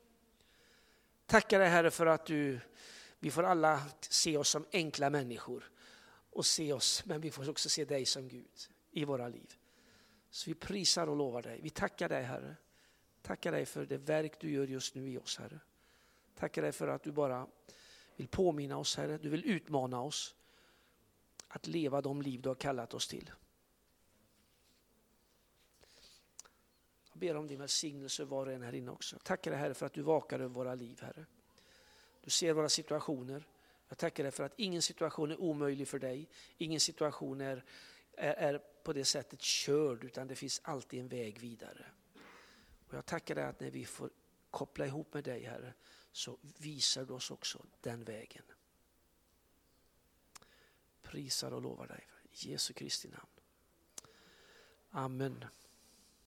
Tackar 1.26 1.58
dig 1.58 1.68
Herre 1.68 1.90
för 1.90 2.06
att 2.06 2.26
du, 2.26 2.60
vi 3.18 3.30
får 3.30 3.42
alla 3.42 3.80
se 4.00 4.36
oss 4.36 4.48
som 4.48 4.66
enkla 4.72 5.10
människor 5.10 5.70
och 6.32 6.46
se 6.46 6.72
oss, 6.72 7.02
men 7.06 7.20
vi 7.20 7.30
får 7.30 7.50
också 7.50 7.68
se 7.68 7.84
dig 7.84 8.06
som 8.06 8.28
Gud 8.28 8.75
i 8.96 9.04
våra 9.04 9.28
liv. 9.28 9.56
Så 10.30 10.50
vi 10.50 10.54
prisar 10.54 11.06
och 11.06 11.16
lovar 11.16 11.42
dig. 11.42 11.60
Vi 11.62 11.70
tackar 11.70 12.08
dig 12.08 12.22
Herre. 12.22 12.56
Tackar 13.22 13.52
dig 13.52 13.66
för 13.66 13.86
det 13.86 13.98
verk 13.98 14.40
du 14.40 14.50
gör 14.50 14.66
just 14.66 14.94
nu 14.94 15.10
i 15.10 15.18
oss 15.18 15.38
Herre. 15.38 15.60
Tackar 16.34 16.62
dig 16.62 16.72
för 16.72 16.88
att 16.88 17.02
du 17.02 17.12
bara 17.12 17.46
vill 18.16 18.28
påminna 18.28 18.76
oss 18.76 18.96
Herre, 18.96 19.18
du 19.18 19.28
vill 19.28 19.44
utmana 19.44 20.00
oss 20.00 20.34
att 21.48 21.66
leva 21.66 22.00
de 22.00 22.22
liv 22.22 22.42
du 22.42 22.48
har 22.48 22.54
kallat 22.54 22.94
oss 22.94 23.08
till. 23.08 23.30
Jag 27.10 27.18
ber 27.18 27.36
om 27.36 27.46
din 27.46 27.58
välsignelse 27.58 28.24
var 28.24 28.46
och 28.46 28.52
en 28.52 28.62
här 28.62 28.74
inne 28.74 28.90
också. 28.90 29.18
Tackar 29.18 29.50
dig 29.50 29.60
Herre 29.60 29.74
för 29.74 29.86
att 29.86 29.92
du 29.92 30.02
vakar 30.02 30.40
över 30.40 30.54
våra 30.54 30.74
liv 30.74 31.00
Herre. 31.02 31.26
Du 32.20 32.30
ser 32.30 32.52
våra 32.52 32.68
situationer. 32.68 33.46
Jag 33.88 33.98
tackar 33.98 34.22
dig 34.22 34.32
för 34.32 34.44
att 34.44 34.54
ingen 34.56 34.82
situation 34.82 35.30
är 35.30 35.40
omöjlig 35.40 35.88
för 35.88 35.98
dig. 35.98 36.28
Ingen 36.58 36.80
situation 36.80 37.40
är, 37.40 37.64
är, 38.16 38.34
är 38.34 38.58
på 38.82 38.92
det 38.92 39.04
sättet 39.04 39.40
körd 39.40 40.04
utan 40.04 40.26
det 40.26 40.36
finns 40.36 40.60
alltid 40.64 41.00
en 41.00 41.08
väg 41.08 41.38
vidare. 41.40 41.86
Och 42.88 42.94
Jag 42.94 43.06
tackar 43.06 43.34
dig 43.34 43.44
att 43.44 43.60
när 43.60 43.70
vi 43.70 43.84
får 43.84 44.10
koppla 44.50 44.86
ihop 44.86 45.14
med 45.14 45.24
dig 45.24 45.44
Herre 45.44 45.74
så 46.12 46.38
visar 46.58 47.04
du 47.04 47.12
oss 47.12 47.30
också 47.30 47.66
den 47.80 48.04
vägen. 48.04 48.44
Prisar 51.02 51.52
och 51.52 51.62
lovar 51.62 51.86
dig 51.86 52.06
i 52.30 52.50
Jesu 52.50 52.72
Kristi 52.72 53.08
namn. 53.08 53.26
Amen. 54.90 55.44